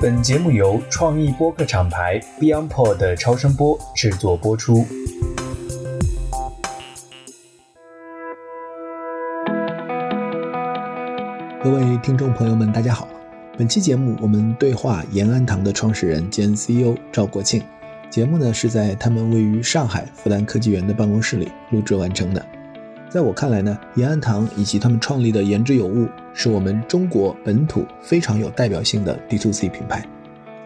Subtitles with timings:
[0.00, 4.84] 本节目由创意播客厂牌 BeyondPod 的超声波制作播出。
[11.64, 13.08] 各位听众朋友们，大家好。
[13.56, 17.62] 本期节目我们对话延安堂的创始人兼 CEO 赵国庆。
[18.10, 22.44] 节目呢是在他们位于上海复旦科技园的办公室里录制完成的。
[23.08, 30.04] 在我看来呢，延安堂以及他们创立的言之有物，是我们中国本土非常有代表性的 D to C 品牌。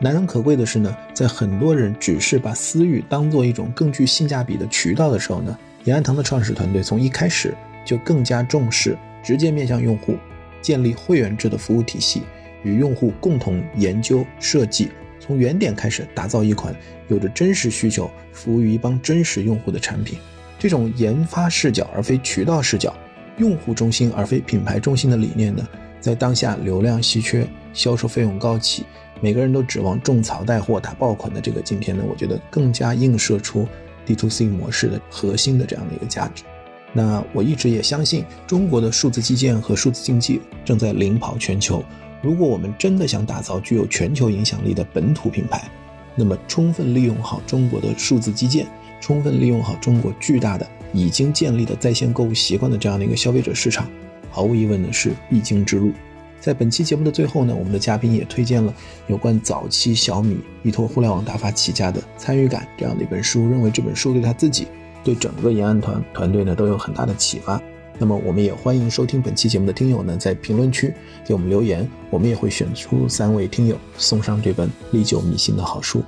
[0.01, 10.17] 难能可贵的是呢，在很多人只是把私域当做一种更具性价比的渠道的时候呢，延安堂的创始团队从一开始就更加重视直接面向用户，
[10.63, 12.23] 建立会员制的服务体系，
[12.63, 14.89] 与用户共同研究设计，
[15.21, 16.75] 从原点开始打造一款
[17.09, 20.19] 有着真实需求、服务于一帮真实用户的产品。
[20.61, 22.95] 这种研发视角而非渠道视角、
[23.39, 25.67] 用户中心而非品牌中心的理念呢，
[26.03, 28.85] 在当下流量稀缺、销售费用高企、
[29.23, 33.67] 每个人都指望种草带货打爆款的这个今天呢，我觉得更加映射出
[34.05, 36.45] D to C 模式的核心的这样的一个价值。
[36.93, 41.83] 那我一直也相信，中国的数字基建和数字经济正在领跑全球。
[42.21, 45.71] 如果我们真的想打造具有全球影响力的本土品牌，
[46.15, 48.67] 那么充分利用好中国的数字基建。
[49.01, 53.89] 充分利用好中国巨大的已经建立的在线购物习惯的这样的一个消费者市场，
[54.31, 55.93] 毫无疑问呢是必经之路。
[56.39, 58.73] 在本期节目的最后呢，我们的嘉宾也推荐了
[59.09, 64.67] 有关早期小米依托互联网大发起家的参与感这样的一本书，认为这本书对他自己、
[65.05, 67.61] 对整个延安团团队呢都有很大的启发。
[67.99, 70.91] 那么我们也欢迎收听本期节目的听友呢在评论区
[71.27, 76.03] 给我们留言，我们也会选出三位听友送上这本历久弥新的好书。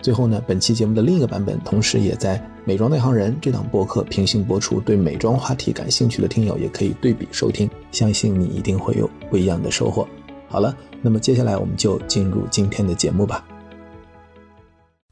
[0.00, 4.78] 最后呢，本期节目的另一个版本，同时也在《美妆内行人》这档播客平行播出。
[4.80, 10.08] 对美妆话题感兴趣的听友，也可以对比收听，相信你一定会有不一样的收获。
[10.46, 13.44] 好了，那么接下来我们就进入今天的节目吧。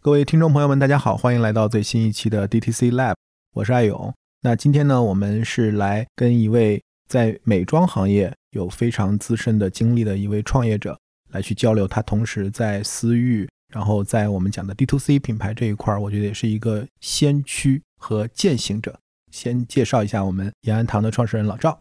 [0.01, 3.17] 各位听众朋友们，大家好，欢迎来到最新一期的 DTC Lab，
[3.55, 4.15] 我是艾勇。
[4.43, 10.97] 那今天呢，我们是来跟一位在美妆行业有非常资深的经历的一位创业者
[11.33, 13.49] 来去交流，他同时在私域。
[13.77, 18.99] 然后在我们讲的 D to C 品牌这一块儿，我觉得也是一个先驱和践行者。
[19.31, 21.79] 先介绍一下我们延安堂的创始人老赵，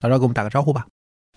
[0.00, 0.86] 老赵给我们打个招呼吧。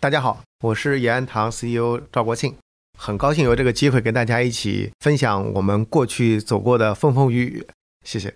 [0.01, 2.57] 大家好，我是延安堂 CEO 赵国庆，
[2.99, 7.65] 很高兴有这个机会跟大家一起分享我们过去走过的风风雨雨。
[8.05, 8.35] 谢谢。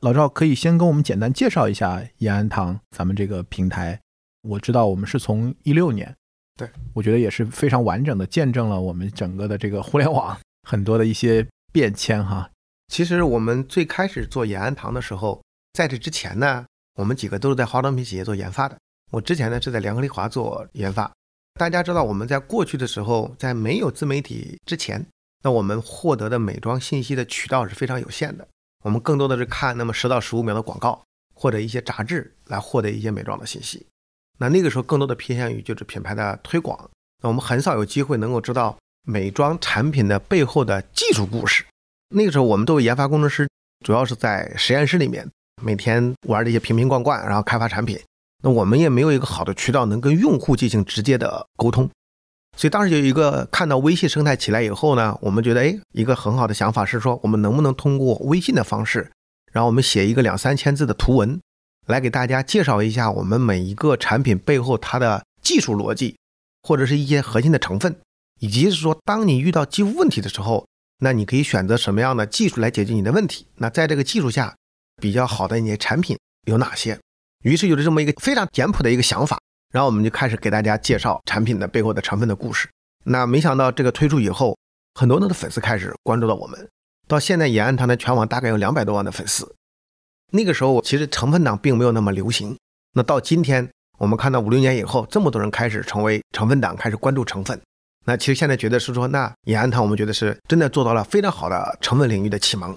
[0.00, 3.98] 老赵可以先跟我们简单介绍一下延安堂咱们这个平台。
[4.42, 6.14] 我知道我们是从一六年。
[6.54, 12.50] 对，我觉得也是非常完整的见证了我们整个的这个互联网很多的一些变迁哈。
[12.88, 15.42] 其实我们最开始做延安堂的时候，
[15.72, 18.76] 在这之前呢，我们几个都是在化妆品企业做研发的。
[19.10, 21.10] 我之前呢是在联合利华做研发。
[21.58, 25.06] 大家知道我们在过去的时候，在没有自媒体之前，
[25.42, 28.46] 那我们获得的美妆信息的渠道是非常有限的。
[28.84, 31.02] 我们更多的是看那么十到十五秒的广告
[31.34, 33.86] 或者一些杂志来获得一些美妆的信息。
[34.38, 36.90] 那那个时候更多的偏向于就是品牌的推广，
[37.22, 41.64] 那我们很少有机会能够知道美妆产品的背后的技术故事。
[42.14, 43.48] 那个时候我们作为研发工程师，
[43.84, 45.28] 主要是在实验室里面
[45.62, 47.98] 每天玩这些瓶瓶罐罐，然后开发产品。
[48.42, 51.88] 那我们也没有一个好的渠道能跟用户进行直接的沟通，
[52.56, 59.10] 所以当时有一个看到微信生态起来以后呢，我们觉得哎，一个很好的想法是说，我们能不能通过微信的方式，
[59.52, 61.40] 然后我们写一个两三千字的图文。
[61.88, 66.16] 来给大家介绍一下我们每一个产品背后它的技术逻辑，
[66.62, 67.96] 或者是一些核心的成分，
[68.42, 70.66] 以及是说当你遇到肌肤问题的时候，
[70.98, 73.46] 那你可以选择什么样的技术来解决你的问题。
[73.54, 74.52] 那在这个技术下，
[75.00, 76.98] 比较好的一些产品有哪些？
[77.44, 79.38] 于是有了这么一个非常简朴的一个想法，
[79.70, 82.68] 然后我们就开始给大家介绍产品的背后的成分的故事。
[83.04, 84.58] 那没想到这个推出以后，
[84.94, 86.68] 很多的粉丝开始关注到我们，
[87.06, 89.54] 到现在延安堂的全网大概有两百多万的粉丝。
[90.32, 92.58] 那个时候其实成分党并没有那么流行，
[92.94, 97.60] 那到今天我们看到五六年以后，这么多人开始成为成分党，开始关注成分。
[98.04, 102.76] 那其实现在觉得是说，那延安堂我们觉得是真的做到了非常好的成分领域的启蒙。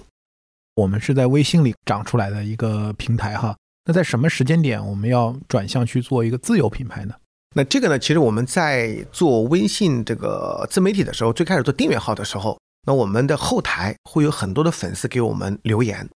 [0.74, 7.14] 我们是在微信里长出来的一个平台哈，那在什么时间点我们要转向去做一个自有品牌呢？
[7.54, 16.08] 那这个呢，其实我们在做微信这个自媒体的时候，最开始做订阅号的时候，那我们的后台会有很多的粉丝给我们留言。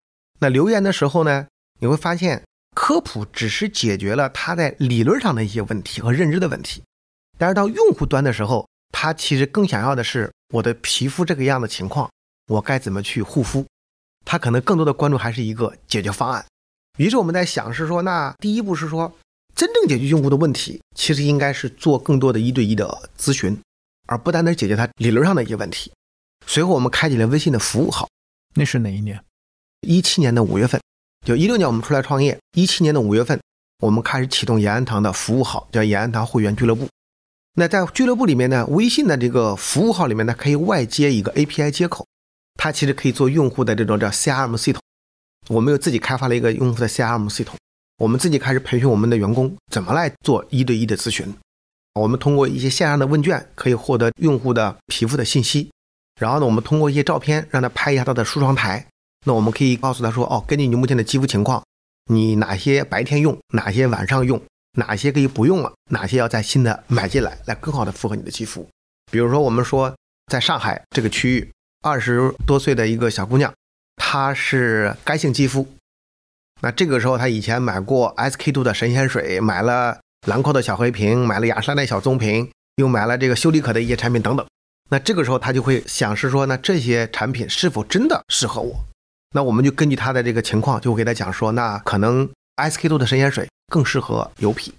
[0.41, 1.47] 那留言的时候呢，
[1.81, 2.43] 你会发现
[2.75, 6.83] 科普只是解决了他在理论上的一些问题和认知的问题，
[7.39, 8.69] 但是到用户端的时候，
[9.01, 12.11] 他其实更想要的是我的皮肤这个样的情况，
[12.49, 13.65] 我该怎么去护肤？
[14.27, 16.45] 他可能更多的关注还是一个解决方案。
[16.99, 19.15] 于是我们在想是说，那第一步是说，
[19.55, 23.57] 真正解决用户的问题，其实应该是做更多的一对一的咨询，
[24.09, 25.93] 而不单单解决他理论上的一些问题。
[26.45, 28.09] 随后我们开启了微信的服务号，
[28.57, 29.23] 那是哪一年？
[29.83, 30.81] 一七年的五月份，
[31.25, 33.41] 就一六年我们出来创业，一七年的五月份，
[33.79, 36.89] 我们开始启动延安堂的服务号，叫延安堂会员俱乐部。
[37.59, 42.07] 那在俱乐部里面呢，微信的这个服务号里面呢，可以外接一个 API 接口，
[42.55, 44.81] 它其实可以做用户的这种叫 CRM 系统。
[45.49, 47.57] 我们又自己开发了一个用户的 CRM 系统，
[47.97, 51.35] 我们自己开始培训我们的员工怎么来做一对一的咨询。
[51.95, 55.69] 我们通过一些线上的问卷，可以获得用户的皮肤的信息。
[56.21, 58.87] 然后呢，我们通过一些照片，让他拍一下他的梳妆台。
[59.27, 61.61] 那我们可以告诉他说：“哦，根据你目前的肌肤情况，
[62.09, 64.41] 你哪些白天用，哪些晚上用，
[64.73, 68.69] 哪些可以不用了，哪些要在新的买进来，来更好的符合你的肌肤。”
[69.11, 69.95] 比如说，我们说
[70.27, 71.51] 在上海这个区域，
[71.83, 73.53] 二十多岁的一个小姑娘，
[73.97, 75.67] 她是干性肌肤。
[76.61, 84.47] 那这个时候，她以前买过 SK two 的神仙水，买了兰蔻的小黑瓶，买了雅诗兰黛小棕瓶，又买了这个修丽可的一些产品等等。
[84.91, 88.85] 那这个时候他就会想是说，那这些产品是否真的适合我？
[89.35, 94.75] 那我们就根据他的这个情况，就会给他讲说，那可能 SK two 的神仙水更适合油皮，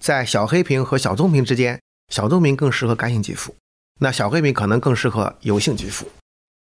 [0.00, 3.54] 在小黑瓶和小棕瓶之间，小棕瓶更适合干性肌肤，
[4.00, 6.08] 那小黑瓶可能更适合油性肌肤。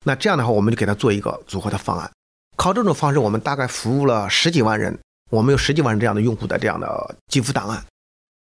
[0.05, 2.11] 那这样的话，我们就给他做一个组合的方案。
[2.57, 4.99] 靠这种方式，我们大概服务了十几万人，
[5.29, 7.85] 我们有十几万人这样的用户的这样的肌肤档案。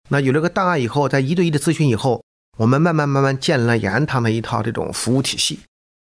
[0.09, 2.23] 那有了个档案以后，在一对一的咨询以后。
[2.59, 5.61] 我们慢慢慢慢建立了延安堂的一套这种服务体系，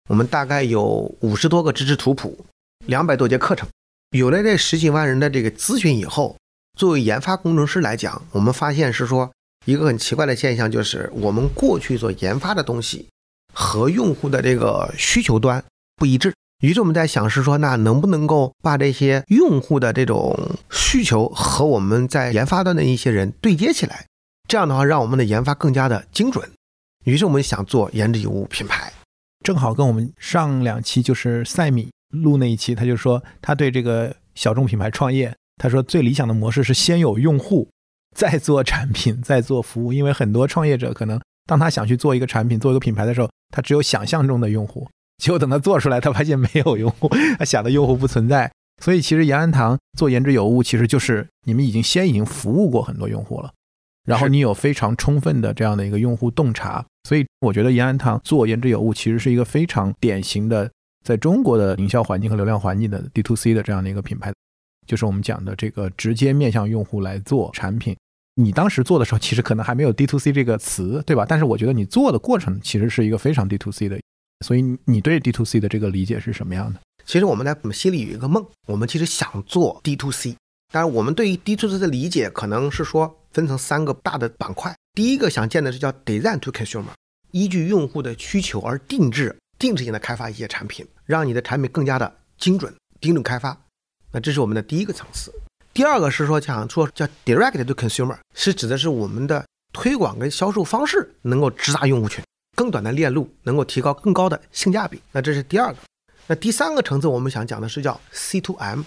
[0.07, 0.81] 我们大概有
[1.19, 2.45] 五十多个知识图谱，
[2.85, 3.67] 两百多节课程，
[4.11, 6.37] 有了这十几万人的这个咨询以后，
[6.77, 9.31] 作为研发工程师来讲，我们发现是说
[9.65, 13.07] 一个很奇怪的现象，就是我们过去所研发的东西
[13.51, 15.63] 和用户的这个需求端
[15.95, 16.31] 不一致，
[16.61, 24.05] 于是我们在想是说，那能不能够把这些用户的这种需求和我们在研发端的一些人对接起来？
[24.47, 26.47] 这样的话，让我们的研发更加的精准。
[27.05, 28.93] 于是我们想做言之有物品牌，
[29.43, 37.69] 正好跟我们上两期就是赛米录那一期，他就说他对这个小众品牌创业，他说最理想的模式是先有用户，
[38.15, 39.91] 再做产品， 再做服务。
[39.91, 44.87] 因为很多创业者可能当他想去做一个产品、做一个品牌的时候，他只有想象中的用户，
[45.17, 47.09] 结果等他做出来，他发现没有用户，
[47.39, 48.51] 他想的用户不存在。
[48.83, 53.51] 所以其实延安堂做言之有物，其实就是你们已经先已经服务过很多用户了。
[54.05, 60.69] 然后你有非常充分的这样的一个用户洞察，所以我觉得延安堂做言之有物，其实是一个非常典型的
[61.03, 64.31] 在中国的营销环境和流量环境的 D to C 的这样的一个品牌，
[64.87, 67.95] 就是我们讲的这个直接面向用户来做产品。
[68.33, 71.25] 你当时做的时候，其实可能还没有 D to C 这个词，对吧？
[71.27, 73.99] 但是我觉得你做的过程其实是一个非常 D to C 的，
[74.45, 76.79] 所以你对 D to C 的这个理解是什么样的？
[77.05, 80.35] 其实我们在我们心里有一个梦，我们其实想做 D to C，
[80.73, 83.15] 但是我们对于 D to C 的理解可能是说。
[83.33, 86.85] 分成三个大的板块，第一个想建的是叫 Design to Consumer，
[87.29, 93.55] 依据用户的需求而定制、定制性的开发一些产品，让你的产品更加的精准、精准开发。
[94.19, 95.33] 这是我们的第一个层次。
[95.73, 102.23] 第二个是说讲说叫 Direct to Consumer，是指的是我们的推广跟销售方式能够直达用户群，
[102.55, 105.01] 更短的链路能够提高更高的性价比。
[105.11, 105.79] 那这是第二个。
[106.25, 108.81] 那第三个层次我们想讲的是叫 C to M，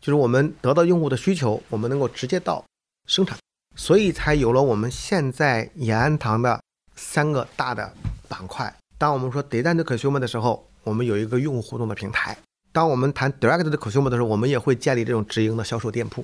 [0.00, 2.64] 就是我们得到用户的需求，我们能够直接到
[3.06, 3.36] 生产。
[3.74, 6.58] 所以才有了我们现在延安堂的
[6.94, 7.92] 三个大的
[8.28, 8.74] 板块。
[8.96, 12.34] 当我们说 Direct to Consumer 的时候，我们有一个用户互动的平台；
[12.76, 16.22] 当我们谈 Direct 的 Consumer 的时候，我们也会建立这种直营的销售店铺。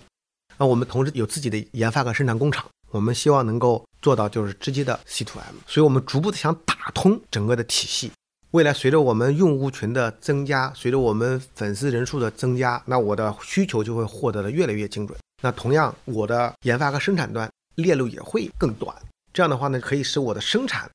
[0.58, 5.54] 那我们同时有自己的研发和生产工厂，我们希望能够做到就是直接的 C to M。
[5.66, 8.12] 所以我们逐步的想打通整个的体系。
[8.50, 15.18] 未来随着我们用户群的增加，随着我们粉丝人数的增加，那我的需求就会获得的越来越精准。
[15.42, 18.94] 那同样，我的研发和生产端链路也会更短。
[19.32, 20.90] 这样的话呢，可以使我的生产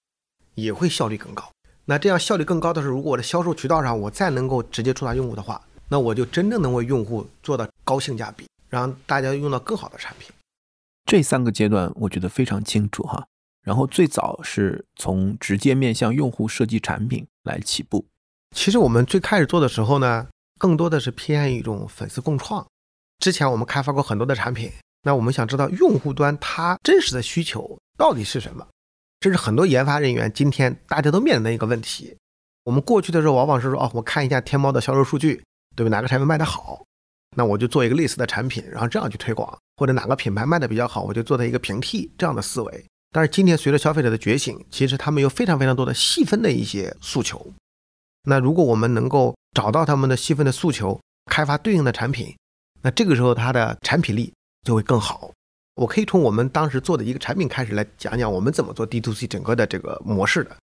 [0.53, 1.49] 也会效率更高。
[1.89, 10.29] 那这样效率更高的是，如果我的销售渠道上我再能够直接触达用户的话，那我就真正能为用户做到高性价比，让大家用到更好的产品。
[11.05, 13.25] 这三个阶段我觉得非常清楚哈。
[13.63, 18.05] 然后最早是从直接面向用户设计产品来起步。
[18.53, 20.27] 其实我们最开始做的时候呢，
[20.59, 22.67] 更多的是偏一种粉丝共创。
[23.19, 24.69] 之前我们开发过很多的产品，
[25.03, 28.67] 那我们想知道用户端他真实的需求到底是什么？
[29.27, 32.15] 这是很多研发人员今天大家都面临的一个问题。
[32.63, 35.43] 我们过去的时候往往是说，哦，我看一下天猫的销售数据，
[35.75, 35.89] 对吧？
[35.89, 36.81] 哪个产品卖得好，
[37.35, 42.85] 那我就做一个类似的产品，然后这样去推广；或者哪个品牌卖的比较好，我就做它一个平替这样的思维。
[43.11, 47.51] 但是今天随着消费者的觉醒，其实他们有非常非常多的细分的一些诉求。
[48.23, 50.97] 那如果我们能够找到他们的细分的诉求，
[51.29, 52.33] 开发对应的产品。
[52.81, 54.31] 那这个时候，它的产品力
[54.65, 55.31] 就会更好。
[55.77, 60.57] 我可以从我们当时做的一个产品开始来讲讲，我们怎么做 D to C 整个的这个模式的。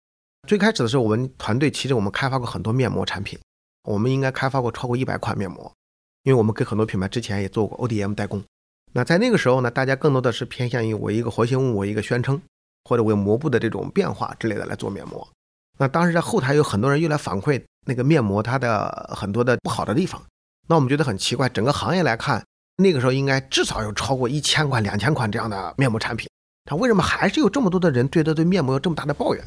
[0.49, 3.39] 最开始的时候，我们团队其实我们开发过很多面膜产品，
[3.85, 5.71] 我们应该开发过超过一百款面膜，
[6.23, 8.43] 因为我们跟很多品牌之前也做过 ODM 代工。
[8.95, 12.41] 那在那个时候呢，大家更多的是偏向于我一个活性物，我一个宣称，
[12.85, 15.29] 或者为膜布的这种变化之类的来做面膜。
[15.79, 20.23] 那当时在后台有很多人又来反馈那个面膜它的很多的不好的地方，
[20.69, 22.43] 那我们觉得很奇怪，整个行业来看，
[22.83, 26.29] 那个时候应该至少有超过一千款、两千款这样的面膜产品，
[26.65, 29.45] 它为什么还是有这么多的人对它对面膜有这么大的抱怨？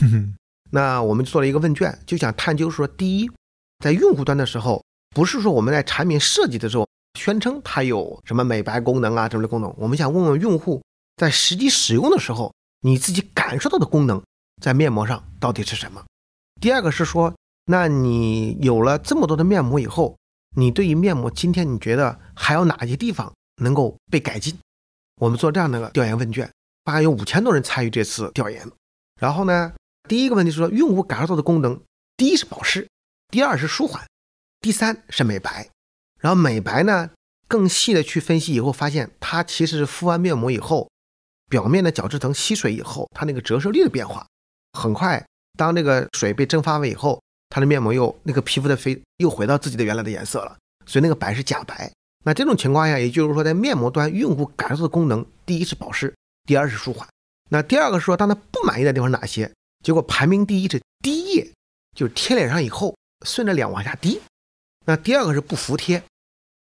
[0.72, 3.30] 那我们做了一个问卷，就想探究说，第一，
[3.84, 10.80] 在用户端的时候，不是说我们在产品设计的时候宣称它有什么美白功能啊这类功能，我们想问问用户
[11.16, 14.22] 在实际使用的时候，你自己感受到的功能
[14.62, 16.04] 在面膜上到底是什么？
[16.60, 17.34] 第二个是说，
[17.64, 20.16] 那你有了这么多的面膜以后，
[20.56, 24.58] 你对于面膜今天你觉得还有哪些地方能够被改进？
[25.20, 26.50] 我们做这样的个调研问卷，
[26.84, 28.66] 大概有五千多人参与这次调研。
[29.20, 29.72] 然后呢，
[30.08, 31.80] 第一个问题是说，用户感受到的功能，
[32.16, 32.88] 第一是保湿，
[33.28, 34.06] 第二是舒缓，
[34.60, 35.68] 第三是美白。
[36.20, 37.10] 然后美白呢，
[37.46, 40.90] 更细的去分析以后，发现它其实是敷完面膜以后，
[41.48, 44.26] 表面的角质层吸水以后，它那个折射率的变化
[44.72, 45.24] 很快。
[45.58, 51.92] 当这个水被蒸发了以后，它的面膜又那个皮肤的飞又回到自己的原来的颜色了，所以那个白是假白。
[52.24, 56.14] 那这种情况下，也就是说，在面膜端用户感受的功能，第一是保湿，
[56.44, 57.06] 第二是舒缓。
[57.50, 59.50] 那第二个是说，当他不满意的地方哪些？
[59.84, 61.52] 结果排名第一是滴液，
[61.96, 64.20] 就是贴脸上以后顺着脸往下滴。
[64.86, 66.02] 那第二个是不服帖，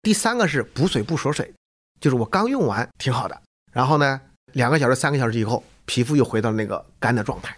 [0.01, 1.53] 第三个是补水不锁水，
[2.00, 3.41] 就是我刚用完挺好的，
[3.74, 4.22] 然后呢，
[4.53, 7.58] 两个小时、三个小时以后，皮肤又回到那个干的状态。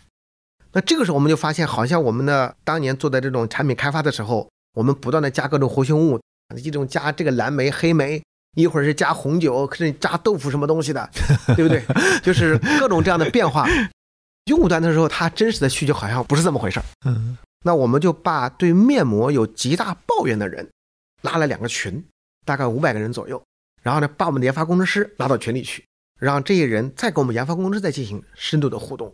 [0.73, 6.19] 那这个时候我们就发现，好像我们的当年做的这种产品开发的时候，我们不断的加各种活性物，
[6.57, 8.21] 一种加这个蓝莓、黑莓。
[8.55, 11.07] 一会儿是加红酒，甚至加豆腐什么东西的，
[11.55, 11.85] 对不对？
[12.23, 13.67] 就是各种这样的变化。
[14.45, 16.85] 用户端的时候，他真实的需求好像不是这么回事儿。
[17.05, 20.67] 嗯，那我们就把对面膜有极大抱怨的人
[21.21, 22.03] 拉了两个群，
[22.43, 23.41] 大概五百个人左右，
[23.83, 25.85] 然后呢，把我们的研发工程师拉到群里去，
[26.19, 29.13] 让这些人再跟我们研发工程师再进行深度的互动。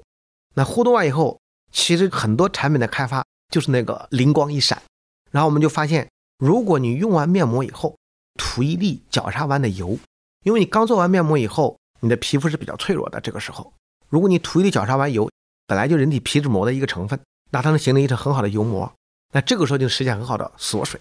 [0.53, 1.37] 那互动完以后，
[1.75, 4.81] 其实很多产品的开发就是那个灵光一闪，
[5.29, 7.97] 然后我们就发现，如果你用完面膜以后，
[8.39, 9.99] 涂一粒角鲨烷的油，
[10.43, 13.19] 因为你刚做完面膜以后，你的皮肤是比较脆弱的。
[13.19, 13.73] 这个时候，
[14.07, 15.29] 如果你涂一粒角鲨烷油，
[15.67, 17.19] 本来就人体皮脂膜的一个成分，
[17.51, 18.89] 那它能形成一层很好的油膜。
[19.33, 20.99] 那这个时候就实现很好的锁水。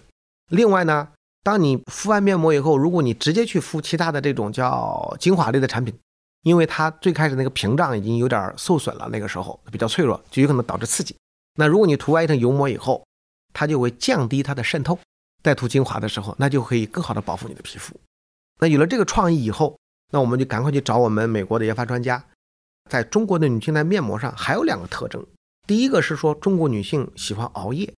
[0.49, 1.07] 另外呢，
[1.41, 5.97] 当你敷完面膜以后，如果你直接去敷其他的这种叫精华类的产品，
[6.45, 11.15] 因为它最开始那个屏障已经有点受损了，那个时候比较脆弱，就有可能导致刺激。
[11.55, 13.03] 那如果你涂完一层油膜以后，
[13.51, 14.99] 它就会降低它的渗透。
[15.41, 17.99] 再涂精华的时候，那就可以更好的保护你的皮肤。
[18.59, 19.75] 那有了这个创意以后，
[20.11, 22.23] 那我们就赶快去找我们美国的研发专家。
[22.89, 25.25] 在中国的女性在面膜上还有两个特征，
[25.65, 27.91] 第一个是说中国女性喜欢熬夜，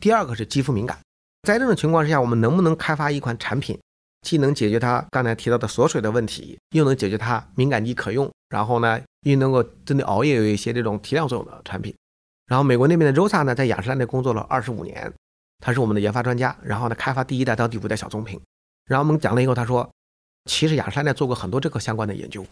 [0.00, 0.98] 第二个是肌肤敏感。
[1.42, 3.78] 在这种情况之下，我们能不能开发一款产品，
[4.22, 11.94] 既能解决它刚才提到的锁水的问题，又能解决它敏感肌可用，然后呢，又能够针对熬夜有一些这种提亮作用的产品？
[12.46, 15.12] 然后美国那边的 Rosa 呢，在雅诗兰黛工作了二十五年。
[15.62, 18.40] 他是我们的研发专家，然后呢，开发第一代到第五代小棕瓶。
[18.86, 19.86] 然后我们讲了以后，他说，
[20.46, 22.42] 其实雅诗兰黛做过很多这个相关的研究。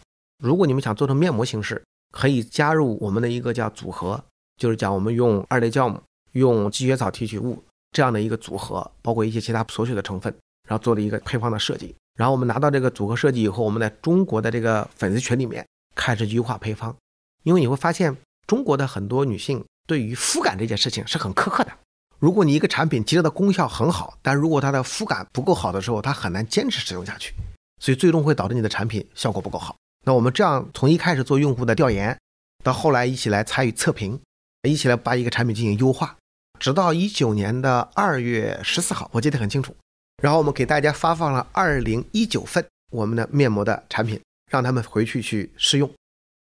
[0.44, 1.82] 如果你们想做成面膜形式，
[2.12, 4.22] 可以加入我们的一个叫组合，
[4.58, 5.98] 就是讲我们用二类酵母、
[6.32, 10.34] 用积雪草提取物这样的一个组合，包括一些其他锁水的成分，
[10.68, 11.94] 然后做了一个配方的设计。
[12.14, 16.94] 然后我们拿到这个组合设计以后，我们在中国的这个粉丝群里面开始优化配方，
[17.42, 21.72] 因为你会发现中国的很多女性对于肤感这件事情是很苛刻的。
[22.18, 27.32] 如果你一个产品其实的功效很好，但如果它的肤感不够好的时候，它很难坚持使用下去，
[27.80, 29.76] 所以最终会导致你的产品效果不够好。
[30.04, 32.18] 那我们这样从一开始做用户的调研，
[32.64, 34.20] 到后来一起来参与测评，
[34.64, 36.16] 一起来把一个产品进行优化，
[36.58, 39.76] 直到一九年的二月十四号，我记得很清楚。
[40.22, 44.20] 然后我们给大家发放了二零一九份我们的面膜的产品，
[44.50, 45.90] 让他们回去去试用。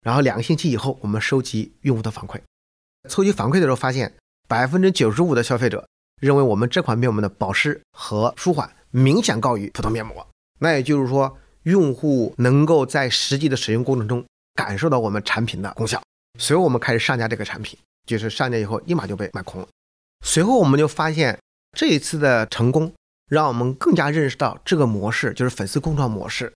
[0.01, 2.39] 然后两个星期以后，我们收集用户的反馈，
[3.09, 4.13] 收集反馈的时候发现。
[4.45, 5.87] 百分之九十五的消费者
[6.21, 10.27] 认为我们这款面膜的保湿和舒缓明显高于普通面膜，
[10.59, 15.99] 那也就是说，用户能够在实际的使用过程中感受到我们产品的功效。
[16.37, 19.67] 随后我们开始上架这个产品，就是上架以后立马就被卖空了。
[20.23, 21.39] 随后我们就发现
[21.75, 22.91] 这一次的成功，
[23.29, 26.53] 让我们更加认识到这个模式就是粉丝共创模式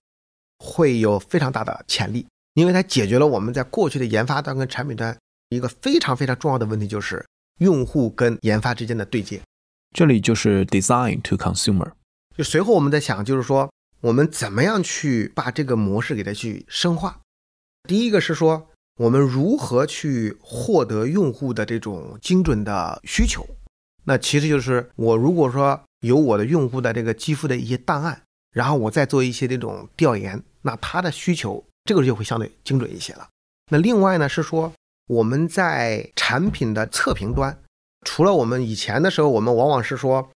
[0.58, 5.16] 会有非常大的潜力，因为它解决了我们在过去的研发端跟产品端
[5.48, 7.24] 一个非常非常重要的问题，就是。
[7.58, 9.40] 用户跟研发之间的对接，
[9.92, 11.90] 这里就是 design to consumer。
[12.36, 13.68] 就随后我们在想，就是说
[14.00, 17.18] 我们怎么样去把这个模式给它去深化。
[17.88, 23.44] 第一个是说，我们如何去获得用户的这种精准的需求？
[24.04, 33.28] 那其实就是我如果说有我的用户的这个肌肤的一些档案，然后我再做一些这种调研，那他的需求这个就会相对精准一些了。
[33.70, 34.72] 那另外呢是说
[35.08, 37.58] 我们在产品的测评端，
[38.04, 40.30] 除了我们以前的时候，我们往往是说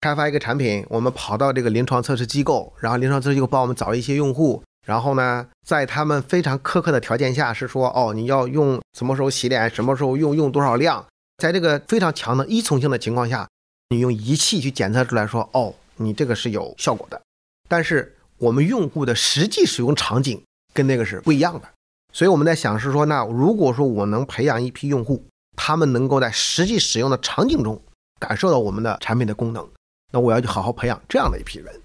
[0.00, 4.62] 开发一个产品，我们跑到这个临床测试机构，然后临床测试机构帮我们找一些用户。
[4.86, 13.46] 然后呢，在他们非常苛刻的条件下，是说哦，你要用什么时候洗脸，什么时候用，用多少量，在这个非常强的依从性的情况下，
[13.92, 17.20] 你用仪器去检测出来说哦，你这个是有效果的。
[17.68, 20.40] 但是我们用户的实际使用场景
[20.72, 21.68] 跟那个是不一样的，
[22.12, 27.82] 所以我们在想是说，那如果说我能培养一批用户，他们能够在实际使用的场景中
[28.20, 29.68] 感受到我们的产品的功能，
[30.12, 31.80] 那我要去好好培养这样的一批人。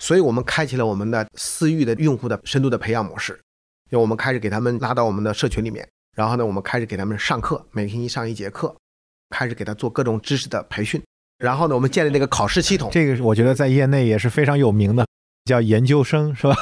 [0.00, 3.38] 所以我们开启了我们的私域的用户的深度的培养模式，
[3.90, 5.86] 就我们开始给他们拉到我们的社群里面，
[6.16, 8.74] 然后呢，我们开始给他们上课，每个星期上一节课，
[9.28, 11.02] 开始给他做各种知识的培训，
[11.40, 12.90] 然后呢，我们建立这个考试系统。
[12.92, 15.06] 这个我觉得在业内也是非常有名的，
[15.46, 16.54] 叫研究生是吧？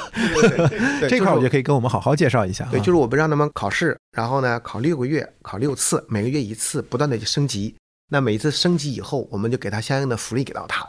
[1.09, 2.67] 这块我觉得可以跟我们好好介绍一下。
[2.71, 7.75] 对，就是我们让他们考试，然后呢，考六个月，考六次，每个月一次，不断的去升级。
[8.11, 10.89] 那每一次升级以后，我们就给他相应的福利给到他。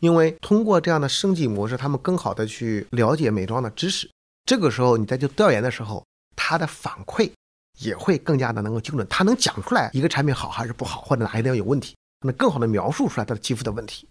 [0.00, 4.10] 因为通过这样的升级模式，他们更好的去了解美妆的知识。
[4.44, 7.30] 这个时候你在去调研的时候，他的反馈
[7.80, 14.06] 也会更加的能够精准，他能讲出来一个产品好还是不好，或者哪一点有问题，能更好的描述出来他的肌肤的问题。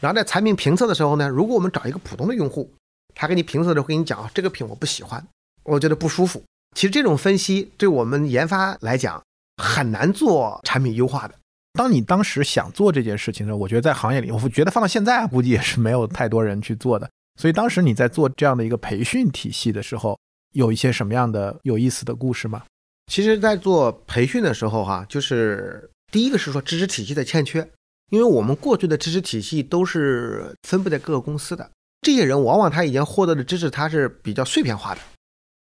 [0.00, 2.72] 然后在产品评测的时候呢，如果我们找一个普通的用户，
[3.14, 5.24] 他给你评测的时候跟你讲啊这个品我不喜欢，
[5.64, 6.42] 我觉得不舒服。
[6.74, 9.22] 其实这种分析对我们研发来讲
[9.62, 11.34] 很难做产品优化的。
[11.74, 17.08] 当你当时想做这件事情的时候，我觉得在行业里，我觉得放到现在估计也是没有太多人去做的。
[17.38, 20.18] 所以当时你在做这样的一个培训体系的时候，
[20.52, 22.62] 有一些什么样的有意思的故事吗？
[23.06, 27.68] 其实，在做培训的时候，哈，就是第一个是说知识体系的欠缺，
[28.10, 31.70] 因为我们过去的知识体系都是分布在各个公司的，
[32.02, 35.00] 这些人往往他已经获得的知识，他是比较碎片化的。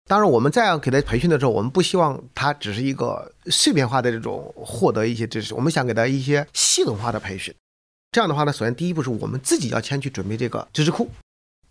[0.06, 7.56] 当然，我们在给他培训的时候，我们不希望他只是一个碎片化的这种获得一些知识，我们想给他一些系统化的培训。
[8.12, 11.10] 这样的话呢，首先第一步是我们自己要先去准备这个知识库，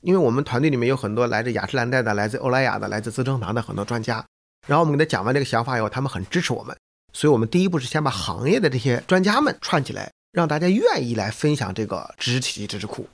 [0.01, 4.25] 因为我们团队里面有很多来自雅诗兰黛的、来自欧莱雅的、来自资生堂的很多专家。
[4.67, 6.75] 然后我们给他讲完这个想法以后，他们很支持我们，
[7.13, 13.09] 所以我们第一步是先把行业的这些专家们串起来，让大家愿意来分享这个知识体系、知识库。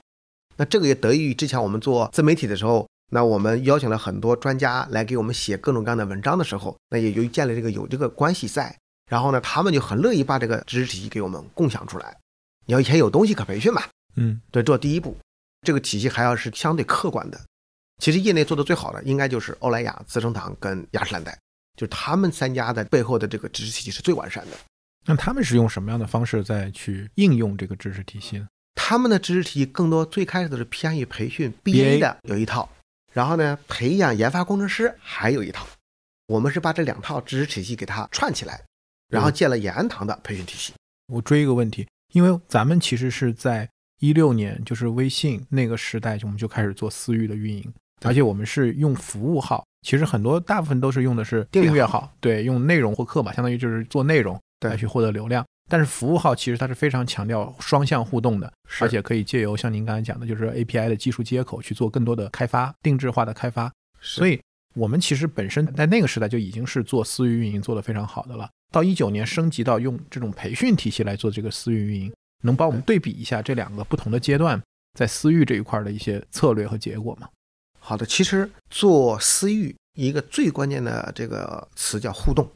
[0.57, 2.87] 那这个也得益于之前我们做自媒体的时候。
[3.11, 8.79] 那我们邀请了很多专家来给我们写各种各样的文章的时候，那也由于建立这个有这个关系在，
[9.11, 12.15] 然后呢，他们就很乐意把这个知识体系给我们共享出来。
[12.67, 13.83] 你要以前有东西可培训嘛？
[14.17, 15.17] 嗯，对，做第一步，
[15.63, 17.41] 这个体系还要是相对客观的。
[17.97, 21.35] 其实业内做的最好的应该就是欧莱雅、资生堂跟雅诗兰黛，
[21.79, 24.57] 就是他们三家的背后的这个知识体系是最完善的。
[25.07, 28.49] 那他们是用什么样的方式在去应用这个知识体系呢？
[28.75, 32.69] 他们的知识体系更多最开始的是偏于培训 BA 的有一套。
[33.13, 35.67] 然后呢，培养研发工程师还有一套，
[36.27, 38.61] 我们是把这两套知识体系给它串起来，
[39.09, 40.73] 然后建了延安堂的培训体系。
[41.07, 43.69] 我追一个问题，因为咱们其实是在
[44.01, 55.45] 一六年，就是微信那个时代，我们就开始做私域的运营，而且我们是用服务号，其实很多大部分都是用的是订阅号，对，用内容获客嘛，相当于就是做内容来去获得流量。
[55.71, 63.71] 但是服务号其实它是非常强调双向互动的，而且可以借由像您刚才讲的，就是 API 的技术接口去做更多的开发、定制化的开发。
[64.01, 64.41] 所以，
[64.75, 68.49] 我们其实本身在那个时代就已经是做私域运营做得非常好的了。
[68.73, 72.13] 到一九年升级到用这种培训体系来做这个私域运营，
[72.43, 74.59] 能帮我们对比一下这两个不同的阶段
[74.99, 77.29] 在私域这一块的一些策略和结果吗？
[77.89, 82.47] 好的，其实做私域一个最关键的这个词叫互动，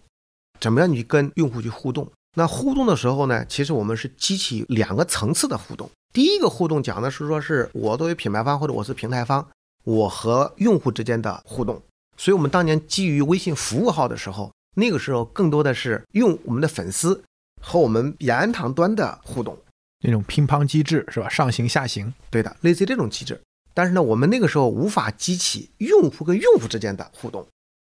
[0.61, 2.07] 怎么样你跟用户去互动？
[2.37, 5.91] 那互动的时候呢，其实我们是激起两个层次的互动。
[6.13, 9.49] 第一个互动讲的是说，是我作为品牌方或者我是平台方，
[9.85, 11.81] 我和用户之间的互动。
[12.19, 17.25] 所以，我们当年基于微信服务号的时候，那个时候更多的是用我们的粉丝
[17.63, 19.57] 和我们延安堂端的互动，
[20.05, 21.27] 那种乒乓机制是吧？
[21.27, 23.41] 上行下行，对的，类似于这种机制。
[23.75, 27.47] 但是呢，我们那个时候无法激起用户跟用户之间的互动，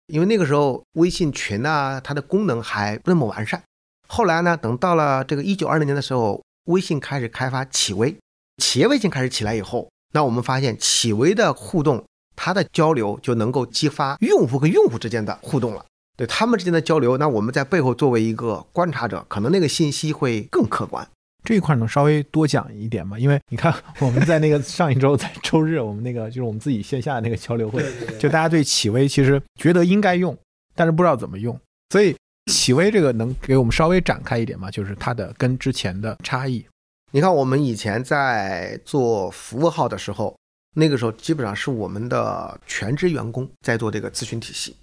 [0.08, 3.62] 因为那个时候微信群啊，它的功能还不那么完善。
[4.08, 4.58] 后来呢？
[4.58, 8.18] 等到了这个一九二零年的时候，微信开始开发企微，
[8.58, 12.04] 企业微信开始起来以后，那我们发现企微的互动，
[12.36, 15.86] 它的交流就能够激发用户跟用户之间的互动了。
[16.18, 21.08] 对他们之间的交流，那我们在背后作为一个观察者，可能那个信息会更客观。
[21.44, 23.18] 这一块能稍微多讲一点吗？
[23.18, 27.84] 因为你看我们在那个上一周在周日，我们那个就是我们自己线下的那个交流会，
[28.20, 30.38] 就大家对企微其实觉得应该用，
[30.76, 31.60] 但是不知道怎么用。
[31.90, 32.16] 所以
[32.52, 34.70] 企微这个能给我们稍微展开一点吗？
[34.72, 36.66] 就是它的跟之前的差异。
[37.12, 40.38] 你看，我们以前在做服务号的时候，
[40.76, 44.76] 那个时候基本上是我们的全职员工在做这个咨询体系。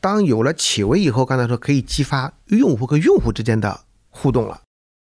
[0.00, 4.60] 当有了企微以后，刚才说可以激发用户和用户之间的互动了，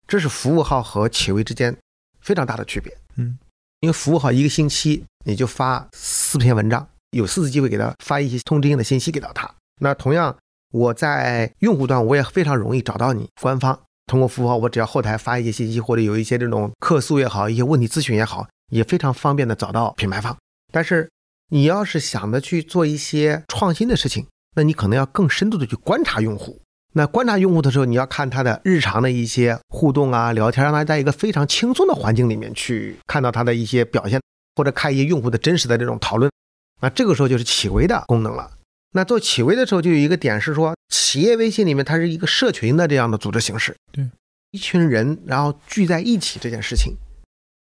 [0.07, 1.77] 这是服务号和企微之间
[2.21, 2.97] 非常大的区别。
[3.16, 3.38] 嗯，
[3.81, 9.53] 因为服务号一个星期你就发四篇文章，有四次机会给他发一些通知性的信息给到他。
[9.81, 10.37] 那同样，
[10.73, 13.79] 我在用户端我也非常容易找到你官方。
[14.07, 20.37] 通过服务号，我只要后台发一些信息，或者有一些这种客诉也好，一些问题咨询也好，也非常方便的找到品牌方。
[20.73, 21.11] 但是
[21.49, 26.61] 你要是想着去做一些创新的事情，那你可能要更深度的去观察用户。
[26.98, 34.18] 那观察用户的时候，你要看他的日常的一些互动啊、聊天，让他在一个非常轻松的环境里面去看到他的一些表现，
[34.54, 36.32] 或者看一些用户的真实的这种讨论。
[36.80, 38.50] 那这个时候就是企微的功能了。
[38.92, 44.09] 那做企微的时候，就有一个点是说，企业微信里面它是一个社群的这样的组织形式，对，
[44.52, 46.96] 一群人然后聚在一起这件事情，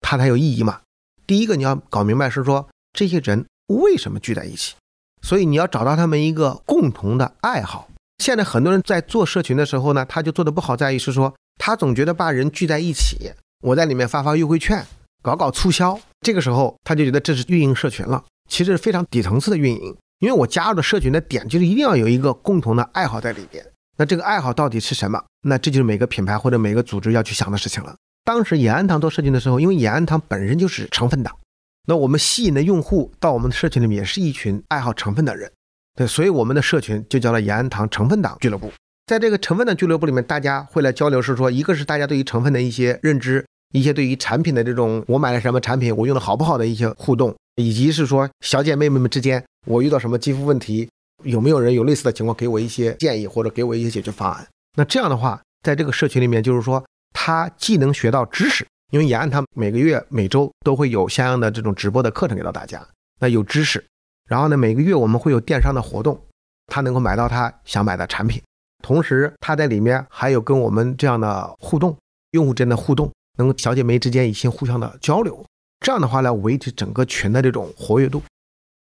[0.01, 0.81] 它才有意义嘛。
[1.25, 4.75] 第一个你要搞明白是说这些人为什么聚在一起，
[5.23, 7.89] 所以你要找到他们一个共同的爱好。
[8.17, 14.85] 现在很多人在做社群的时候呢，他就做的不好在于是说，他总觉得把人聚在一起，我在里面发发优惠券，
[15.21, 19.95] 搞搞促销，这个时候他就觉得这是运营社群了，其实是非常底层次的运营。
[20.19, 23.63] 因为我加入的社群的点就是一定要有一个共同的爱好在里边，
[23.97, 25.23] 那这个爱好到底是什么？
[25.43, 27.95] 那这就是每个品牌或者每个组织要去想的事情了。
[28.25, 31.37] 当时延安堂做社群的时候，因为延安堂本身就是成分党，
[31.85, 35.51] 那我们吸引的用户到我们的社群里面也是一群爱好成分的人，
[35.97, 38.71] 对，所以我们的社群就叫做延安堂成分党俱乐部。
[39.07, 49.43] 在这个成分的俱乐部里面，大家会来交流，是说一个是大家对于成分的一些认知，一些对于产品的这种我买了什么产品，我用的好不好的一些互动，以及是说小姐妹妹们之间。
[49.65, 50.87] 我遇到什么肌肤问题，
[51.23, 54.47] 有没有人有类似的情况，给我一些建议或者给我一些解决方案？
[54.75, 62.85] 那这样的话，在这个社群里面，就是说他既能学到知识，因为延安他每个月每周都会有相应的这种直播的课程给到大家，
[63.19, 63.83] 那有知识。
[64.27, 66.21] 然后呢，每个月我们会有电商的活动，
[66.67, 68.41] 他能够买到他想买的产品，
[68.83, 71.97] 同时他在里面还有跟我们这样的互动，
[72.31, 75.45] 用户之间的互动，能够小姐妹之间一些互相的交流，
[75.79, 78.21] 这样的话来维持整个群的这种活跃度。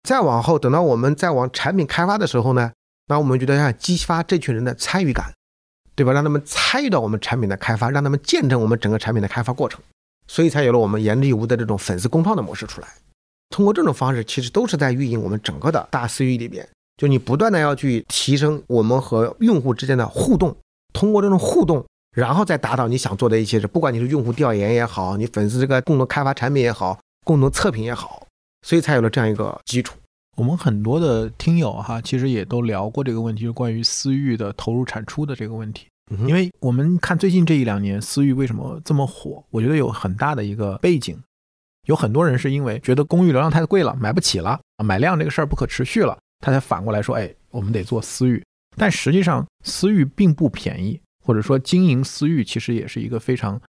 [0.03, 2.73] 再往后，等到我们再往产品开发的时候呢，
[3.07, 5.33] 那我们觉得要激发这群人的参与感，
[5.95, 6.13] 对吧？
[6.13, 9.81] 让他们参与到我们产品的开发，让他们见证我们整个产品的开发过程，
[10.27, 12.89] 所以才有了我们言之有物的这种粉丝共创的模式出来。
[13.55, 20.57] 通过这种方式，其实都是在运营我们整个的大私域里边，就你不断的要去提升我们和用户之间的互动，
[20.93, 21.87] 通过这种互动，
[22.17, 28.27] 然后再达到你想做的一些事，不管你是用户调研也好，你粉丝这个共同开发产品也好，共同测评也好。
[28.67, 29.95] 所以才有了这样一个基础。
[30.37, 35.87] 我们很多的听友哈，其实也都聊过这个问题，就是关于私域的投入产出的这个问题。
[36.27, 39.45] 因为我们看最近这一两年，私域为什么这么火？
[39.51, 41.17] 我觉得有很大的一个背景，
[41.85, 48.45] 有很多人是因为觉得公寓流量太贵了，买不起了，买量这个事儿不可持续了，他才反过来说，哎，我们得做私域。
[48.77, 53.61] 但实际上，私域并不便宜，或者说经营私域其实也是一个非常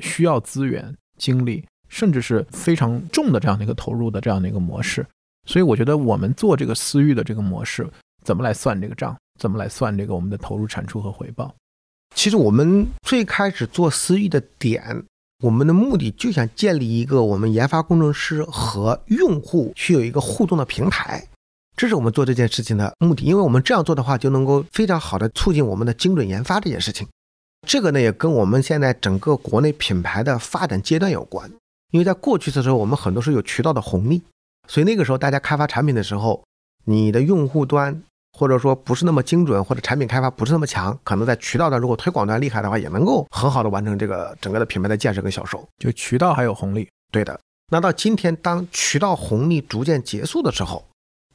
[0.00, 1.64] 需要资源、精力。
[1.90, 5.06] 甚至是非常重的这样的一个投入的这样的一个模式，
[5.46, 7.88] 所以我觉得我们做这个私域的这个模式，
[8.22, 9.16] 怎么来算这个账？
[9.40, 11.50] 怎么来算这个我们的投入产出和回报？
[12.14, 15.02] 其实我们最开始做私域的点，
[15.40, 21.24] 我们的目的就想建立一个我们研发工程师和用户去有一个互动的平台，
[21.76, 23.24] 这是我们做这件事情的目的。
[23.24, 27.06] 因为我们这样做的话，就能够非常好的促进我们的精准研发这件事情。
[27.68, 31.48] 这个呢，也跟我们现在整个国内品牌的发展阶段有关。
[31.92, 34.20] 因为在过去的时候，我们很多是有渠道的红利，
[34.66, 36.42] 所以那个时候大家开发产品的时候，
[36.84, 45.66] 你的用户端或者说不是那么精准，或者产品开发不是那么强，可能在渠道端如果推广端厉害的话，也能够很好的完成这个整个的品牌的建设跟销售。
[45.78, 47.38] 就渠道还有红利，对的。
[47.70, 50.84] 那到今天，当渠道红利逐渐结束的时候，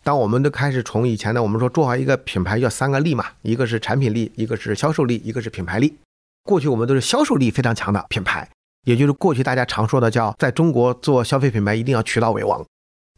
[0.03, 5.95] 当我们都开始从以前的我们说做好一个品牌要三个力嘛，一个是产品力，一个是销售力，一个是品牌力。
[6.43, 8.47] 过去我们都是销售力非常强的品牌。
[8.86, 12.62] 也就是过去大家常说的叫在中国做消费品牌一定要渠道为王。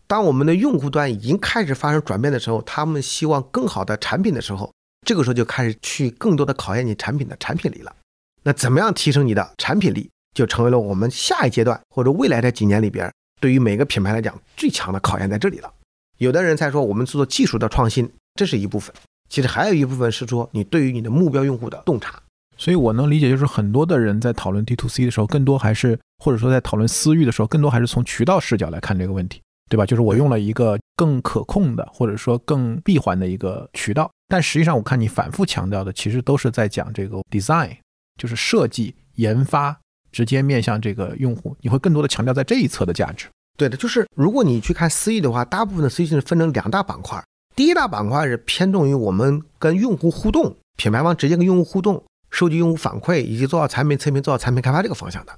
[0.08, 4.72] 当我们的用户端已经开始发生转变的时候，他们希望更好的产品的时候，
[5.06, 7.96] 这个时候就开始去更多的考验你产品的产品力了。
[8.44, 15.74] 那怎么样提升你的产品力，就成为了我们下一阶段或者未来的几年里边，对于每个品牌来讲最强的考验在这里了。
[16.20, 18.94] 有的人才说我们做技术的创新，这是一部分，
[19.28, 22.22] 其实还有一部分是说你对于你的目标用户的洞察。
[22.58, 29.86] 所以我能理解，就是很多的人在讨论 D to C 的时候，更多还是或者说在讨论私域的时候，更多还是从渠道视角来看这个问题，对吧？
[29.86, 34.10] 就是我用了一个更可控的，或者说更闭环的一个渠道。
[34.28, 37.78] 但实际上，我看你反复强调的，其实都是在讲这个 design，
[38.20, 39.78] 就是设计研发，
[40.12, 41.56] 直接面向这个用户。
[41.62, 43.28] 你会更多的强调在这一侧的价值。
[43.58, 47.24] 对的，就是如果你去看私域的话，大部分的私域是分成两大板块。
[47.56, 55.32] 第一大板块是偏重于我们跟用户互动，品牌方直接跟用户互动，收集用户反馈，以及做到产品测评、做到产品开发这个方向的。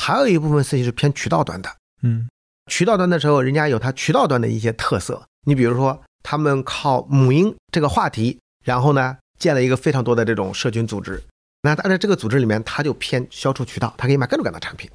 [0.00, 1.68] 还有一部分私域是偏渠道端的。
[2.02, 2.26] 嗯，
[2.68, 5.26] 渠道端的时候，人家有它渠道端的一些特色。
[5.46, 11.20] 你比如说，他们靠母婴这个话题，然后呢，建了一个非常多的这种社群组织。
[11.62, 14.88] 那它在这个组织里面，它就偏销售渠道，它可以卖各种各样的产品。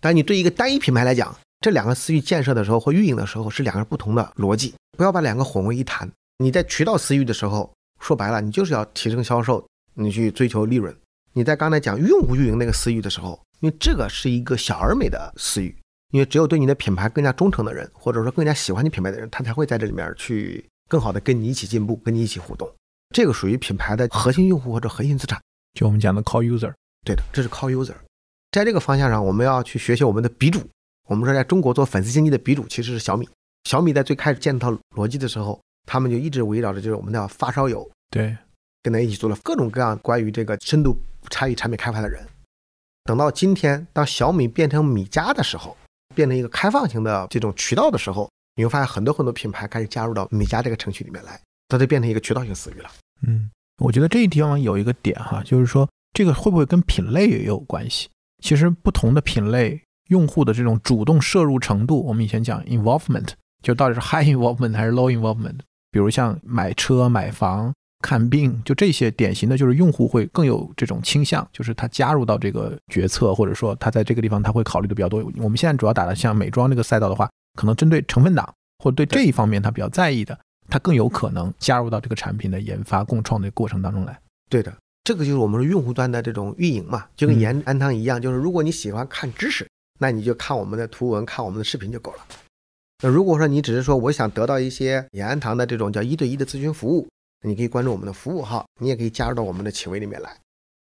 [0.00, 6.10] 但你对一个单一品牌来讲，这两个私域建设的时候或运营的时候是两个不同的逻辑，不要把两个混为一谈。
[6.38, 10.94] 你在渠道私域的时候，说白了，你就是要提升销售，你去追求利润。
[11.32, 15.74] 你在刚才讲用户运营那个私域的时候，因为这个是一个小而美的私域。
[16.12, 22.70] 因为只有对你的品牌更加忠诚的人，或者说更加喜欢你品牌的人，他才会在这里面去更好的跟你一起进步，跟你一起互动。
[23.14, 25.40] 这个属于品牌的核心用户或者核心资产，
[25.72, 26.72] 就我们讲的 call user。
[27.04, 27.94] 对的，这是 call user。
[28.50, 30.60] 在这个方向上，我们要去学习我们的鼻祖。
[31.08, 33.26] 我们说，在中国做粉丝经济的鼻祖其实是小米。
[33.64, 38.36] 小米在最开始建套逻辑的时候，他们就一直围绕着就是我们的发烧友，对，
[38.82, 42.22] 跟他一起做了各种各样关于这个深度参与产品开发的人。
[43.04, 45.76] 等到今天，当小米变成米家的时候。
[46.14, 52.90] 变成一个开放型的这种渠道的时候，你会发现很多很多品牌开始加入到米家这个程序里面来，它就变成一个渠道型私域了。
[53.26, 58.08] 嗯，我觉得这一地方有一个点哈，就是说这个会不会跟品类也有关系？
[58.42, 63.28] 其实不同的品类用户的这种主动摄入程度，我们以前讲 involvement，
[63.62, 65.58] 就到底是 high involvement 还是 low involvement？
[65.90, 67.72] 比如像买车、买房。
[68.02, 75.24] 看病就这些典型的就是用户会更有这种倾向，就是他加入到这个决策，或者说他在这个地方他会考虑的比较多。
[75.38, 80.38] 我们现在主要打的像美妆这个赛道的话，可能针对成分党或者对这一方面他比较在意的，
[80.68, 84.18] 他更有可能加入到这个产品的研发共创的过程当中来。
[84.50, 89.68] 对的，这个就是我们用户端的这种运营嘛，就跟延安堂一样，就是如果你喜欢看知识，
[90.00, 92.18] 那你就看我们的图文，看我们的视频就够了。
[93.02, 97.08] 那如果说你只是说我想得到一些延安堂的这种叫一对一的咨询服务。
[97.42, 100.36] 你可以关注我们的服务号，你也可以加入到我们的企微里面来。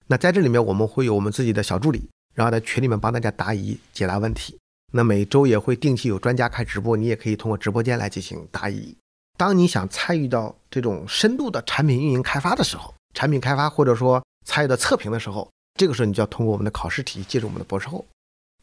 [0.07, 4.59] 那在这里面，我们会有我们自己的小助理，然后在群里面帮大家答疑、解答问题。
[4.93, 8.97] 那每周也会定期有专家开直播，你也可以通过直播间来进行答疑。
[9.37, 18.03] 当你想参与到这种深度的产品运营开发的时候，产品开发或者说参与到测评的时候，这个时候你就要通过我们的考试体系进入我们的博士后，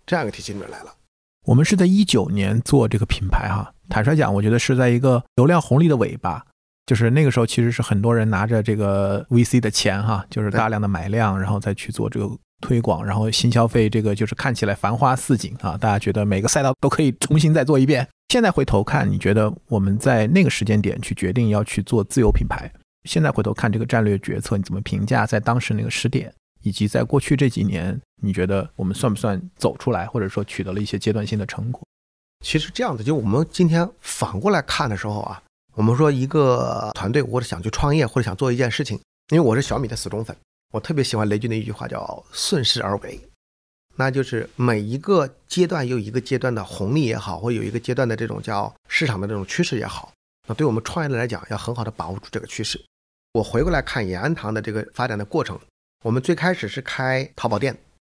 [0.08, 0.96] 这样一个体系里面来了。
[1.46, 6.44] 我们是在一九年做这个品牌哈，坦率讲，我觉得是在一个流量红利的尾巴。
[6.86, 18.06] 就是那个时候，其实是很多人拿着这个 VC 的钱哈，就是大量的买量，然后再去做这个推广，然后新消费这个就是看起来繁花似锦啊，大家觉得每个赛道都可以重新再做一遍。
[18.30, 22.70] 现在回头看，你觉得我们在那个时间点去决定要去做自有品牌，
[23.06, 25.26] 现在回头看这个战略决策，你怎么评价？
[25.26, 31.82] 在当时那个时点，以及在过去这几年，你觉得我们算不算走出来，或者说取得了一些阶段性的成果？
[32.44, 35.42] 其实这样子，就我们今天反过来看的时候啊。
[35.76, 39.00] 我们说一个团队，或者想去创业，或者想做一件事情，
[39.32, 40.36] 因为我是小米的死忠粉，
[40.72, 43.20] 我特别喜欢雷军的一句话，叫“顺势而为”，
[43.98, 50.14] 那就是每一个阶段有一个阶段的红利也好，或有一个阶段的这种叫市场的这种趋势也好，
[50.48, 52.80] 那对我们创业的来讲，要很好的把握住这个趋势。
[53.34, 55.60] 我回过来看延安堂的这个发展的过程，
[56.04, 57.76] 我们最开始是开淘宝店，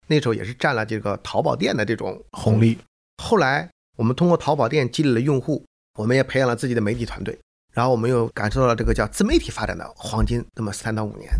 [0.08, 2.76] 那时候也是占了这个淘宝店的这种红利，
[3.22, 5.64] 后来我们通过淘宝店积累了用户，
[5.98, 7.38] 我们也培养了自己的媒体团队。
[7.76, 11.30] 然后我们又感受到了这个叫自媒体发展的黄金，那么三到五年，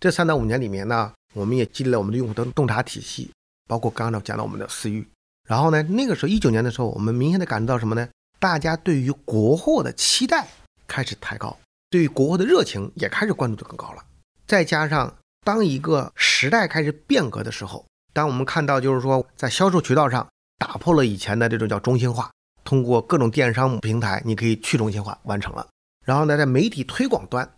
[0.00, 3.30] 这三到五年里面呢，我们也积累了我们的用户的洞察体系，
[3.66, 5.06] 包括刚刚讲到我们的私域。
[5.46, 8.08] 然后呢，那个时候一九年的时候，我们明显的感受到什么呢？
[8.40, 10.48] 大家对于国货的期待
[10.86, 11.54] 开始抬高，
[11.90, 14.02] 对于国货的热情也开始关注的更高了。
[14.46, 20.26] 再加上当一个时代开始变革的时候，当我们看到就是说在销售渠道上
[20.56, 22.30] 打破了以前的这种叫中心化。
[22.68, 25.66] 通过各种电商平台，你可以去中心化完成了。
[26.04, 27.50] 然后呢，在媒体推广端，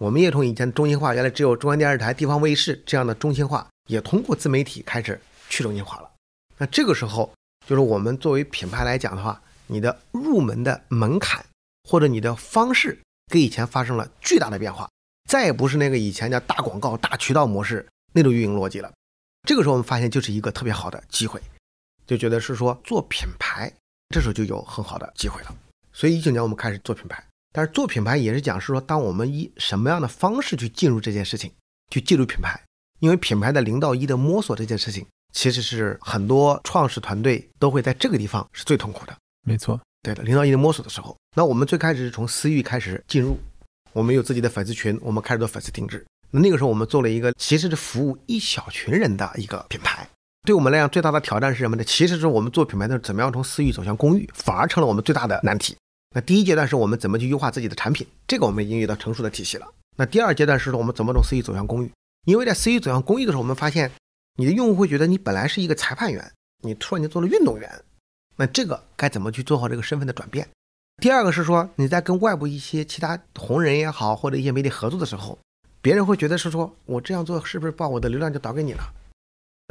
[0.00, 6.10] 我们也从以前中心化，原来只有中央电视台、地方卫视这样的中心化，也通过自媒体开始去中心化了。
[6.56, 7.30] 那这个时候，
[7.66, 11.44] 就是我们作为品牌来讲的话，你的入门的门槛
[11.86, 12.98] 或者你的方式
[13.30, 14.88] 跟以前发生了巨大的变化，
[15.28, 18.90] 再也不是那个以前叫大广告、大渠道模式那种运营逻辑了。
[19.46, 21.38] 这个时候，我们发现就是一个特别好的机会，
[22.06, 23.70] 就觉得是说做品牌。
[24.14, 25.52] 这时候就有很好的机会了，
[25.92, 31.50] 所以一九年我们开始做品牌，但是做品牌也是讲是说，当我们以什么样的方式去进入这件事情，
[31.90, 32.56] 去进入品牌，
[33.00, 39.12] 因为品牌的零到一的摸索这件事情，其实是很多创始团队都会在这个地方是最痛苦的。
[39.44, 43.36] 没错，对的，零到一的摸索的时候，那我们最开始是从私域开始进入，
[43.92, 46.06] 我们有自己的粉丝群，我们开始做粉丝定制。
[46.30, 50.08] 那那个时候我们做了一个，其实是服务一小群人的一个品牌。
[50.44, 51.82] 对我们来讲，最大的挑战是什么呢？
[51.82, 55.74] 其实是我们做品牌的怎么样从私域走向公域，反而成了我们最大的难题。
[56.14, 59.66] 那第一阶段是我们怎么去优化自己的产品，这个我们已经遇到成熟的体系了。
[59.96, 61.90] 那第二阶段是说我们怎么从私域走向公域，
[62.26, 63.90] 因为在私域走向公域的时候，我们发现
[64.36, 66.30] 你的用户会觉得你本来是一个裁判员，
[66.62, 67.70] 你突然间做了运动员，
[68.36, 70.46] 那这个该怎么去做好这个身份的转变？
[71.02, 75.38] 第二个是说你在跟外部一些其他红人也好，或者一些媒体合作的时候，
[75.80, 78.82] 别人会觉得是说我这样做是不是把我的流量就导给你了？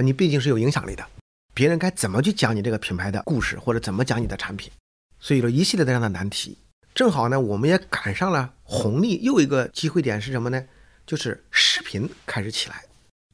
[0.02, 1.06] 你毕竟是有影响力的，
[1.54, 4.72] 别人该怎么去讲你这个品牌的故事，或者怎么讲你的产品？
[5.20, 6.58] 所以说一系列这样的难题。
[6.96, 10.64] 正好呢，我们也赶上了红利，又一个机会点是什么呢？
[11.06, 12.84] 就是视频开始起来，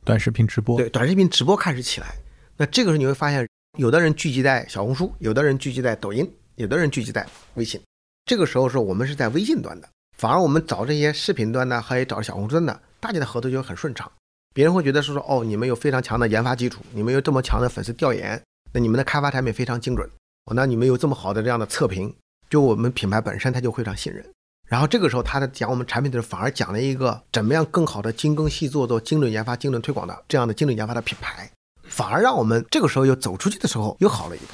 [0.04, 0.78] 短视频直播。
[0.78, 2.16] 对，短视频直播开始起来。
[2.58, 7.80] 那这个时候你会发现，有的人聚集在小红书，有的人聚集在抖音，有的人聚集在微信。
[8.26, 14.12] 这个时候是我们是在微信端的，反而我们找这些视频端的，还有找小红书端的，大家的合作就很顺畅。
[14.54, 18.42] 别人会觉得是说，哦，你们有非常强的研发基础，你们有这么强的粉丝调研，
[18.74, 20.10] 那你们的开发产品非常精准，
[20.46, 22.14] 哦，那你们有这么好的这样的测评，
[22.50, 24.26] 就我们品牌本身他就非常信任。
[24.68, 31.50] 然后这个时候他在讲我们产品的时候，反而讲了一个怎么样更好的精耕细作，做精准研发、精准推广的这样的精准研发的品牌，
[31.84, 34.54] 反而让我们这个时候又走出去的时候又好了一步。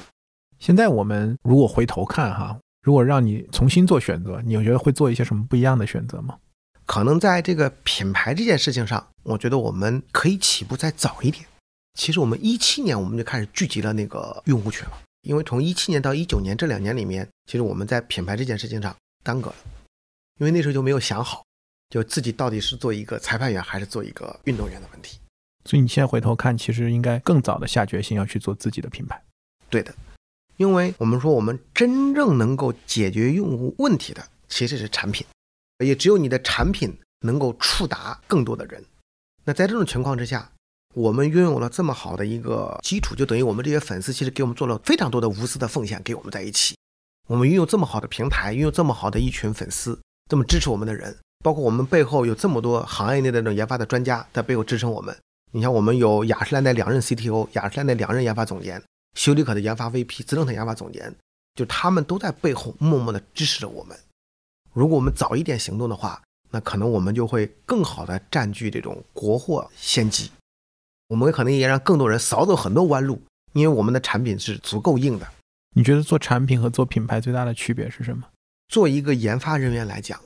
[0.58, 6.38] 现在我们如果回头看哈，如果让你重新做选择，你觉得会做一些什么不一样的选择吗？
[6.86, 11.45] 可能在这个品牌这件事情上，我觉得我们可以起步再早一点。
[11.95, 19.56] 其实我们一七年我们就开始聚集了那个用户群了，因为从一七年到一九年这两年里面，其实我们在品牌这件事情上耽搁了，
[20.39, 21.43] 因为那时候就没有想好，
[21.89, 25.17] 就自己到底是做一个裁判员还是做一个运动员的问题。
[25.63, 29.19] 所以你现在回头看，其实应该更早的下决心要去做自己的品牌。
[29.69, 29.95] 对的，
[30.58, 35.26] 因为我们说我们真正能够解决用户问题的其实是产品。
[35.79, 38.83] 也只有你的产品能够触达更多的人。
[39.43, 40.51] 那在这种情况之下，
[40.93, 46.75] 我们拥有了这么好的一个基础，就等于我们这些粉丝其实给我们做了非常多的无私的奉献，给我们在一起。
[47.27, 55.15] 我们拥有这么好的平台，拥有这么好的一群粉丝，这么支持我们的人，包括我们背后有这么多行业内的这种研发的专家在背后支撑我们。
[55.51, 58.81] 你像我们有雅诗兰黛两任 CTO，雅诗兰黛两任研发总监，
[59.15, 61.15] 修丽可的研发 VP，资生堂研发总监，
[61.55, 63.97] 就他们都在背后默默的支持着我们。
[64.75, 70.29] 如果我们早一点行动的话，那可能我们就会更好的占据这种国货先机。
[71.07, 73.21] 我们可能也让更多人少走很多弯路，
[73.53, 75.25] 因为我们的产品是足够硬的。
[75.77, 78.27] 你觉得做产品和做品牌最大的区别是什么？
[78.67, 80.19] 做一个研发人员来讲，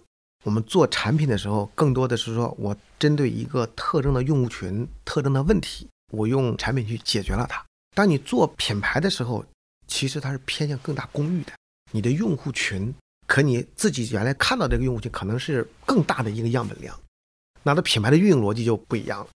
[0.44, 7.64] 我们做产品的时候，更多的是说我针对一个特征的用户群、特征的问题，我用产品去解决了它。
[7.96, 9.46] 当你做品牌的时候，
[9.86, 11.52] 其实它是偏向更大公域的，
[11.92, 12.92] 你的用户群。
[13.30, 17.00] 可你自己原来看到这个用户群可能是更大的一个样本量，
[17.62, 19.28] 那它品牌的运营逻辑就不一样了。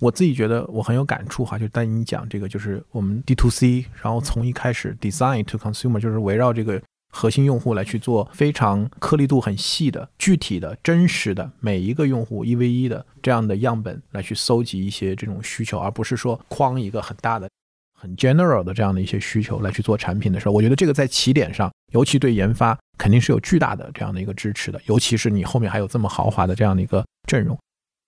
[0.00, 6.80] 我自己觉得我很有感触哈，就带你讲这个，就是我们 D to C，然后从一开始 design to consumer，就是围绕这个
[7.12, 17.46] 核心用户来去做非常颗粒度很细的、具体的、真实的每一个用户一 v 一的这样的样本来去搜集一些这种需求，而不是说框一个很大的。
[18.00, 24.80] 很 general 的这样的一些需求来去做产品的时候，我觉得这个在起点上，尤其对研发肯定是有巨大的这样的一个支持的。
[24.86, 27.58] 尤其是你后面还有这么豪华的这样的一个阵容，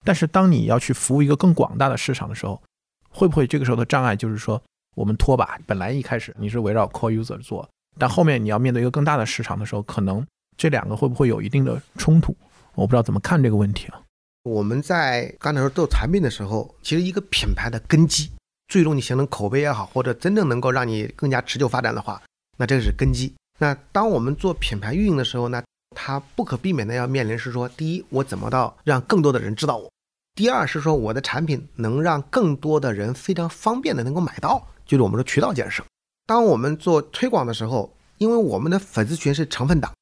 [0.04, 2.62] 但是当你要去服务一个更广大的市场的时候，
[3.10, 4.62] 会不会这个时候的障碍就是说，
[4.94, 7.68] 我们拖把本来一开始你是围绕 core user 做，
[7.98, 12.36] 但后面你要面对一个更大的市场的时候，可能这两个会不会有一定的冲突？
[12.74, 14.00] 我不知道怎么看这个问题啊。
[14.44, 18.30] 我们在刚才说做产品的时候，其实一个品牌的根基。
[18.68, 22.20] 最终你形成口碑也好，或者真正能够让你更加持久发展的话，
[22.58, 23.32] 那这个是根基。
[23.58, 25.62] 那当我们做品牌运营的时候呢，
[25.94, 29.88] 它不可避免的要面临是说，第一，我怎么到让更多的人知道我；
[30.34, 35.84] 第二是说，我的产品能让更多的人非常方便的能够买到，就是我们说渠道建设。
[36.26, 39.92] 当我们做推广的时候，因为我们的粉丝群是成分党，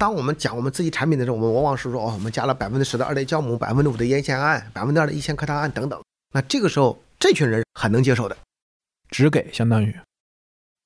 [0.00, 6.02] 当我们讲我们自己产品的时候，我们往往是说，哦，我们加了百分之十的二类酵母，百分之五的烟酰胺，百分之二的一千克糖胺等等。
[6.32, 6.98] 那这个时候。
[7.16, 8.36] 这群人很能接受的，
[9.08, 9.96] 只给相当于。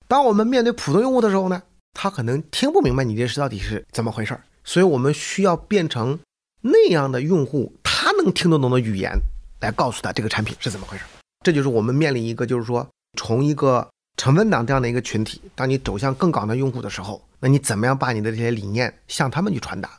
[0.07, 1.61] 当我们面对普通用户的时候呢，
[2.01, 6.17] 他可能听不明白你这是到底是怎么回事儿，所以我们需要变成
[6.61, 9.11] 那样的用户，他能听得懂的语言
[9.61, 11.09] 来告诉他这个产品是怎么回事儿。
[11.45, 12.89] 这就是我们面临一个，就是说
[13.19, 13.85] 从一个
[14.17, 19.99] 成分党这样的一个群体，当你走向更广的用户的时候，那你怎么样把你的这些理念向他们去传达？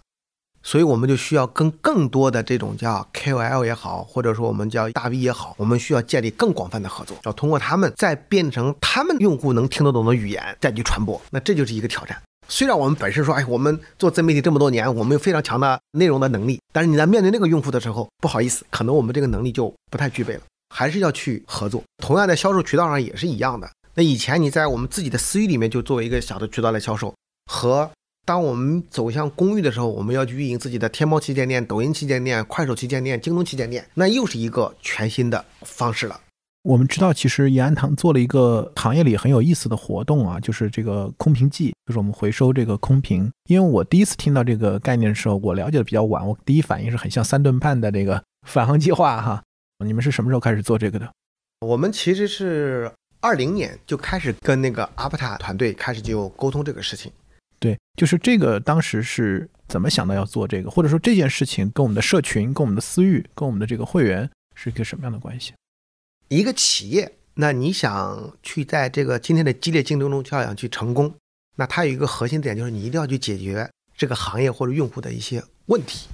[0.61, 12.21] 所以我们就需要跟更多的这种叫 KOL 也好，或者说我们叫大 V 也好，我们需要建立更广泛的合作，要通过他们再变成他们用户能听得懂的语言再去传播，那这就是一个挑战。
[12.47, 20.41] 虽然我们本身说，哎，我们做自媒体这么多年，我们有非常强的内容的能力，但是你在面对那个用户的时候，不好意思，可能我们这个能力就不太具备了，
[20.75, 21.83] 还是要去合作。
[22.03, 23.69] 同样在销售渠道上也是一样的。
[23.93, 27.13] 那以前你在我们自己的私域里面就作为一个小的渠道来销售，
[27.51, 27.91] 和
[28.29, 36.21] 当我们走向公寓的时候，我们要去运营自己的天猫旗舰店、抖音旗舰店、快手旗舰店、京东旗舰店，那又是一个全新的方式了。
[36.61, 43.31] 我们知道，其实延安堂做了一个行业里很有意思的活动啊，就是这个空瓶季，就是我们回收这个空瓶。
[43.47, 49.41] 因为我第一次听到这个概念的时候，我了解的比较晚，我第一反应是很像三顿半的这个返航计划哈。
[49.83, 51.11] 你们是什么时候开始做这个的？
[51.61, 57.11] 我们其实是二零年就开始跟那个阿布塔团队开始就沟通这个事情。
[57.99, 65.51] 就是这个当时是怎么想到要做这个，或者说这件事情跟我们的社群、跟我们的私域、跟我们的这个会员是一个什么样的关系？
[66.29, 71.13] 一个企业，那你想去在这个今天的激烈竞争中就想去成功，
[71.57, 76.07] 那它有一个核心点，就是你一定要去解决这个行业或者用户的一些问题。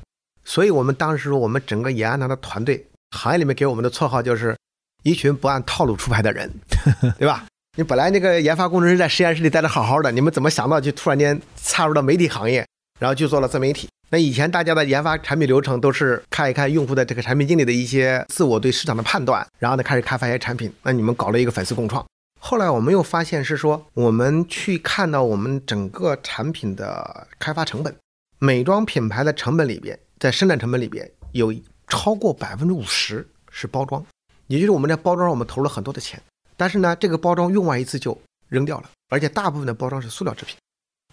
[0.43, 4.57] 所以我们当时，我们整个延安堂的团队，行业里面给我们的绰号就是
[5.03, 6.51] 一群不按套路出牌的人，
[7.19, 7.45] 对吧？
[7.77, 12.65] 你本来那个研发工程师在实验室里待着好好的，你们怎么想到就突然间插入到媒体行业，
[13.01, 13.89] 然后就做了自媒体？
[14.11, 20.71] 那以前大家的研发产品流程都是看一看用户的这个产品经理的一些自我对市场的判断，然后呢开始开发一些产品。
[20.83, 22.05] 那你们搞了一个粉丝共创，
[22.39, 27.93] 后来我们又发现是说，我们去看到我们整个产品的开发成本，
[28.39, 31.53] 美妆品牌的成本里边，在生产成本里边有
[31.89, 34.01] 超过百分之五十是包装，
[34.47, 36.21] 也就是我们在包装上我们投了很多的钱，
[36.57, 40.55] 但是呢这个包装用完一次就扔掉了，而且大部分的包装是塑料制品。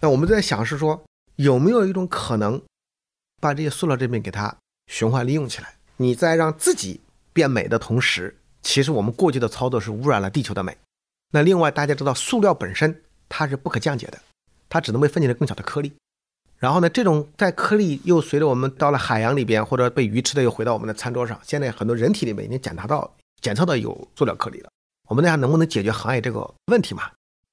[0.01, 1.03] 那我们在想是说，
[1.37, 2.61] 有没有一种可能？
[3.41, 4.55] 把这些塑料制品给它
[4.87, 7.01] 循环利用起来，你在让自己
[7.33, 10.77] 变美的同时，其实我们过去的操作是污染了地球的美。
[11.31, 14.21] 那另外大家知道，塑料本身它是不可降解的，
[14.69, 15.91] 它只能被分解成更小的颗粒。
[16.57, 21.37] 然后呢，这种在颗粒又随着我们到了海洋里边，或者被鱼吃的又回到我们的餐桌上。
[21.43, 24.69] 现在很多人体里面已经检查到、检测到有塑料颗粒了。
[25.09, 27.03] 我们大家能不能解决行业这个问题嘛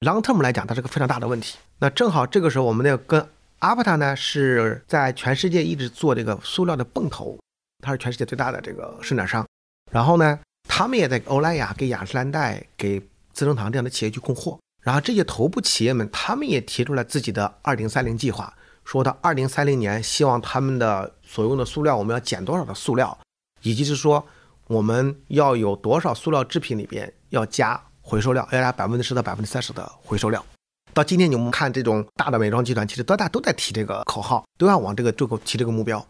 [0.00, 1.58] ？Long term 来讲，它是个非常大的问题。
[1.78, 3.26] 那正好这个时候，我们要跟
[3.58, 7.38] 阿帕塔呢是在全世界一直做这个塑料的泵头，
[7.82, 9.44] 它是全世界最大的这个生产商。
[9.90, 10.38] 然后呢，
[10.68, 13.00] 他们也在欧莱雅、给雅诗兰黛、给
[13.32, 14.58] 资生堂这样的企业去供货。
[14.80, 23.18] 然后这些头部企业们，他们也提出了自己的二零三零计划，说到二零三零年，希望他们的所用的塑料我们要减多少的塑料，
[23.60, 24.24] 以及是说
[24.68, 30.44] 我们要有多少塑料制品里边要加回收料，要加百分之十到百分之三十的回收料。
[30.92, 36.04] 到今天，你们看这种大的美妆集团，其实大家都在提这个口号，都要往这个这个提这个目标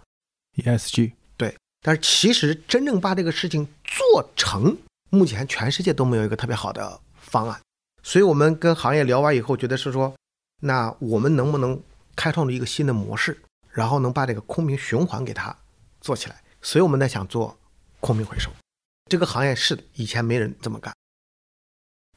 [0.56, 1.12] ，ESG。
[1.36, 4.76] 对，但是其实真正把这个事情做成，
[5.10, 7.60] 目前全世界都没有一个特别好的方案。
[8.02, 10.14] 所以我们跟行业聊完以后，觉得是说，
[10.62, 11.78] 那我们能不能
[12.16, 13.38] 开创出一个新的模式，
[13.70, 15.54] 然后能把这个空瓶循环给它
[16.00, 16.42] 做起来？
[16.62, 17.54] 所以我们在想做
[18.00, 18.50] 空瓶回收
[19.10, 20.94] 这个行业，是的，以前没人这么干。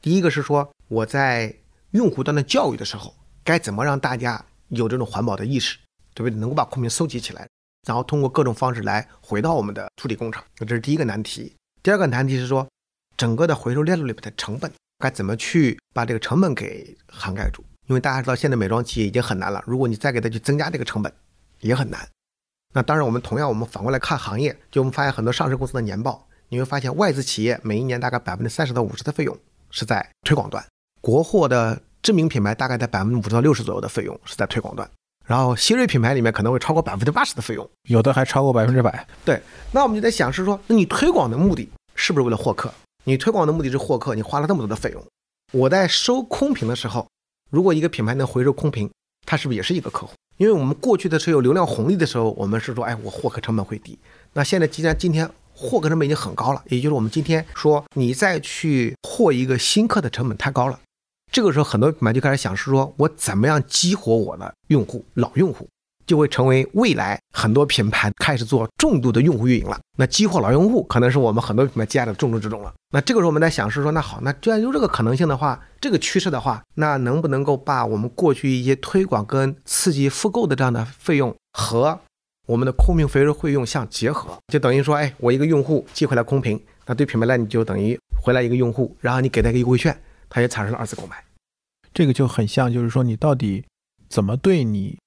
[0.04, 1.56] 第一个是说我在。
[1.92, 5.78] 用户端的教育的时候，该怎么让大家有这种环保的意识，
[6.12, 6.36] 对不对？
[6.40, 7.48] 能够把空瓶收集起来，
[7.86, 11.54] 然后通过各种方式来回到我们的处理工厂，那这是第一个难题。
[11.84, 12.66] 第二个难题是说，
[13.16, 17.62] 整个的回收链路里面的成本该怎么去把这个成本给涵盖住？
[17.86, 21.12] 因为大家知道，现在美妆企业已经很难了，如果你再给它去增加这个成本，
[21.60, 22.04] 也很难。
[22.72, 29.38] 那当然，我们同样我们反过来看行业，就我们发现很多上市公司的年报，你会发现外资企业每一年大概百分之三十到五十的费用
[29.74, 30.64] 是在推广端。
[31.00, 34.88] 国货的知名品牌大概在百分之五十到六十左右的费用是在推广端，
[35.26, 39.06] 然后新锐品牌里面可能会超过百分之八十的费用，有的还超过百分之百。
[39.24, 42.72] 对，那我们就在想是说，那你推广的目的是不是为了获客？
[43.04, 45.04] 你推广的目的是获客，你花了那么多的费用，
[45.52, 47.06] 我在收空瓶的时候，
[47.50, 48.90] 如果一个品牌能回收空瓶，
[49.26, 50.12] 它是不是也是一个客户？
[50.38, 53.98] 因为我们过去的时候有流量红利的时候，我们是说，哎，我获客成本会低。
[54.32, 60.78] 那现在既然今天获客成本已经很高了，也就是我们今天说，你再去获一个新客的成本太高了。
[61.32, 65.66] 这个时候，很多品牌就开始想是说，我怎么样激活我的用户，老用户
[66.06, 69.80] 就会成为未来很多品牌开始做重度的用户运营了。
[69.98, 72.72] 那激活老用户，可能是我们很多品牌接下来的重中之重了。
[72.92, 81.98] 那这个时候，我们在想是说，那好，那既然有这个可能性的话，这个趋势的话，那能不能够把我们过去一些推广跟刺激复购的这样的费用和
[82.46, 84.38] 我们的空瓶回收会用相结合？
[84.48, 89.96] 就等于说，哎，我一个用户寄回来空瓶，那对品牌来你就等于回来一个用户，然后你给他一个优惠券。
[90.30, 91.22] 他也产生了二次购买，
[91.92, 93.64] 这个就很像，就是说你到底
[94.08, 94.98] 怎么对你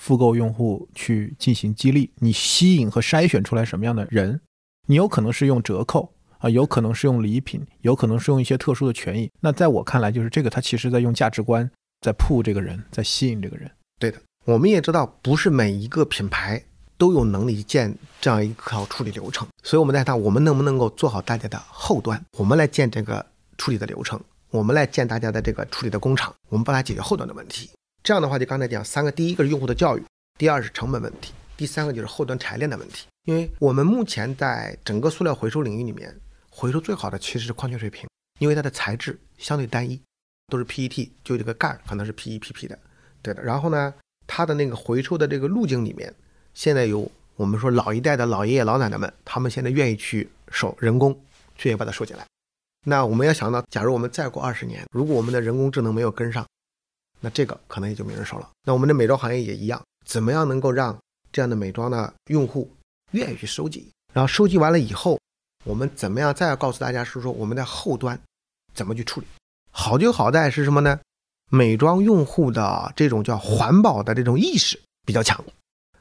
[0.00, 4.40] 复购用户去进行激励，你吸引和筛选出来什么样的人，
[4.86, 9.28] 你有可能是用折扣啊，有可能是用礼品，有可能是用一些特殊的权益。
[9.40, 11.68] 那在我看来，就是这个，他其实在用价值观
[12.02, 13.68] 在铺这个人，在吸引这个人。
[13.98, 16.62] 对的，我们也知道，不是每一个品牌
[16.98, 23.24] 都有能力建这样一套处理流程，所以我们在看我们能不能够做好大家的后端，我们来建这个
[23.58, 24.20] 处理的流程，
[24.50, 27.70] 我们来建大家的这个处理的工厂，我们帮他解决后端的问题。
[28.02, 30.04] 这样的话，就刚才讲三个，第一个是用户的教育，
[30.38, 33.06] 第二是成本问题，第三个就是后端产业链的问题。
[33.24, 36.16] 因为我们目前在整个塑料回收领域里面，
[36.48, 40.00] 回收最好的其实是矿泉水瓶，因为它的材质相对单一，
[40.46, 42.78] 都是 PET，就这个盖可能是 PEPP 的，
[43.20, 43.42] 对的。
[43.42, 43.92] 然后呢，
[44.28, 46.14] 它的那个回收的这个路径里面，
[46.56, 51.14] 现在有我们说老一代的老爷爷老奶奶们，他们现在愿意去收人工，
[51.54, 52.26] 去把它收进来。
[52.86, 56.46] 那我们要想到，假如我们再过二十年，如果我们的人工智能没有跟上，
[57.20, 58.48] 那这个可能也就没人收了。
[58.64, 60.98] 那我们的美妆行业也一样，怎么样能够让
[61.30, 62.70] 这样的美妆的用户
[63.10, 63.90] 愿意去收集？
[64.14, 65.20] 然后收集完了以后，
[65.66, 68.18] 我们怎么样再要告诉大家是说我们的后端
[68.72, 69.26] 怎么去处理？
[69.70, 70.98] 好就好在是什么呢？
[71.50, 75.44] 美妆用户的这种叫环保的这种意识比较强。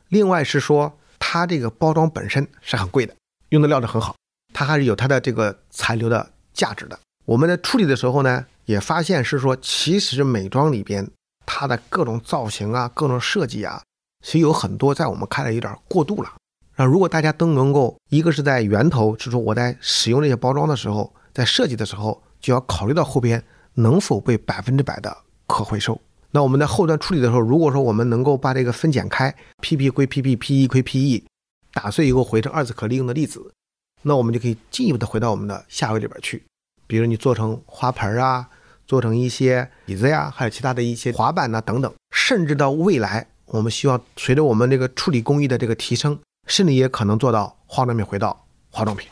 [0.09, 3.15] 另外是说它这个包装本身是很贵的，
[3.49, 4.15] 用的料子很好，
[4.53, 6.99] 它还是有它的这个残留的价值的。
[7.25, 11.09] 我们在处理的时候呢，也发现是说，其实美妆里边
[11.45, 13.81] 它的各种造型啊、各种设计啊，
[14.23, 16.31] 其实有很多在我们看来有点过度了。
[16.75, 23.43] 那如果大家都能够，一个是在源头，是说我在使用这些包装的时候，在设计的时候，就要考虑到后边
[23.73, 25.99] 能否被百分之百的可回收。
[26.35, 31.23] 那我们在后端处理的时候，如果说我们能够把这个分拣开，PP 归 PP，PE 归 PE，
[31.71, 33.53] 打碎以后回成二次可利用的粒子，
[34.01, 36.43] 那我们就可以进一步的回到我们的下游里边去。
[36.87, 38.49] 比如你做成花盆啊，
[38.85, 49.07] 做成一些椅子呀，还有其他的一些滑板呐等等，甚至到未来，我们希望随着我们这个处理工艺的这个提升，甚至也可能做到化妆品回到化妆品。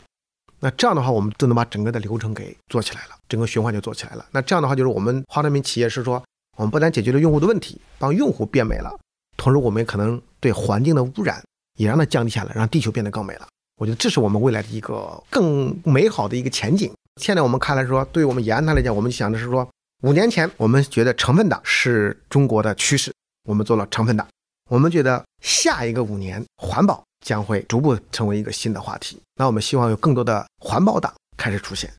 [0.60, 4.26] 那这样的话，我们就能把整个的流程给做起来了，整个循环就做起来了。
[4.30, 6.22] 那这样的话，就是我们化妆品企业是说，
[6.56, 8.96] 我们不但解决了用户的问题，帮用户变美了，
[9.36, 11.42] 同时我们可能对环境的污染
[11.78, 13.46] 也让它降低下来，让地球变得更美了。
[13.76, 16.92] 我觉得这是我们未来的一个更美好的一个前景。
[17.20, 19.68] 现在我们看来说，对于我们延安堂来讲，我们想的是说，
[20.02, 23.12] 五年前我们觉得成分党是中国的趋势，
[23.48, 24.26] 我们做了成分党。
[24.70, 29.20] 我们觉得下一个五年，环保将会逐步成为一个新的话题。
[29.36, 31.92] 那我们希望有更多的环保党开始出现。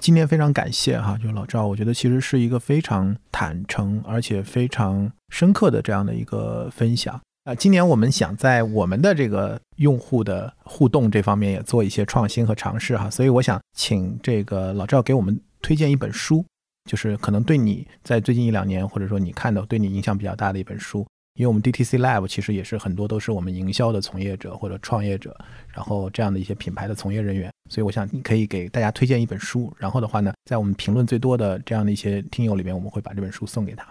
[0.00, 7.20] 今天非常感谢哈，就老赵，我觉得其实是一个非常坦诚而且非常深刻的这样的一个分享。
[7.44, 16.42] 啊，今年我们想在我们的这个用户的互动这方面也做一些创新和尝试哈，所以我想请这个老赵给我们推荐一本书，
[16.90, 21.06] 就是可能对你在最近一两年或者说你看到对你影响比较大的一本书。
[21.34, 25.36] 因为我们 DTC Lab 其实也是很多都是我们营销的从业者或者创业者，
[25.68, 33.86] 然后这样的一些品牌的从业人员，所以我想你可以给大家推荐一本书，然后的话呢，在我们评论最多的这样的一些听友里面，我们会把这本书送给他。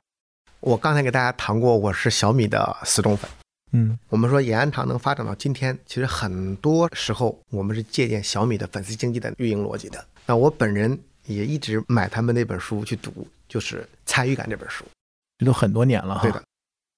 [0.59, 3.29] 我刚才给大家谈过，我是小米的死忠粉。
[3.71, 10.03] 嗯，我们说延安堂能发展到今天，其实很多时候我们是借鉴小米的粉丝经济的运营逻辑的。
[10.25, 14.83] 那我本人也一直买他们那本书去读，就是《参与感》这本书，
[15.37, 16.21] 这都很多年了哈。
[16.23, 16.43] 对的，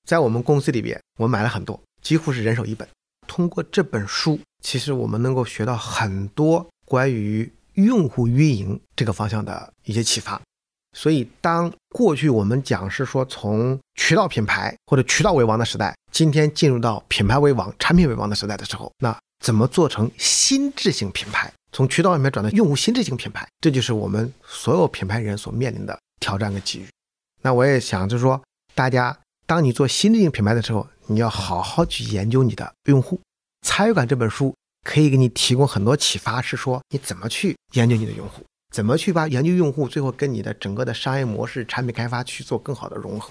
[0.08, 2.88] 在我们公司里边，我买了很多，几乎是人手一本。
[3.28, 10.41] 通过这本书，其实我们能够学到很多关于用户运营这个方向的一些启发。
[10.97, 21.49] 所以，当过去我们讲是说从渠道品牌或者渠道为王的时代，今天进入到品牌为王、产品为王的时代的时候，那怎么做成心智型品牌？
[21.72, 26.88] 从渠道里面转到用户心智型品牌，这就是我们所有品牌人所面临的挑战和机遇。
[27.41, 28.41] 那我也想就是说，
[28.76, 29.18] 大家
[29.52, 33.20] 当你做心智型品牌的时候，你要好好去研究你的用户。
[33.68, 38.45] 参与感这本书可以给你提供很多启发，是说你怎么去研究你的用户。
[38.74, 43.30] 怎么去把研究用户，最后跟你的整个的商业模式、产品开发去做更好的融合？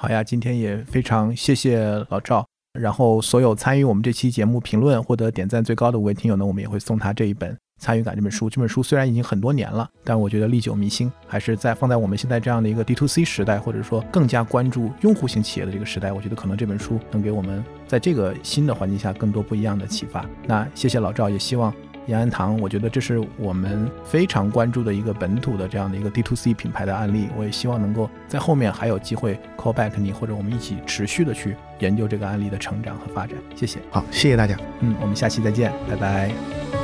[0.00, 2.46] 好呀，今天也非常谢谢老赵。
[2.72, 8.48] 然后所有参与我们这期节目评论、获得点赞最高的五位听友呢，我们也会送他这一本《参与感》这本书。
[8.48, 20.24] 这本书虽然已经很多年了，但我觉得历久弥新，还是在放在我们现在这样的一个 D to C 时代，或者说更加关注用户型企业的这个时代，我觉得可能这本书能给我们在这个新的环境下更多不一样的启发。
[20.46, 21.74] 那谢谢老赵，也希望。
[22.06, 27.28] 延安堂，我觉得这是我们非常关注的一个本土的这样的一个 D to C 品牌的案例。
[27.34, 33.38] 我也希望能够在后面还有机会 call back 你，或者我们一起持续的去研究这个案例的成长和发展。
[33.56, 34.54] 谢谢，好，谢谢大家。
[34.80, 36.83] 嗯，我们下期再见，拜拜。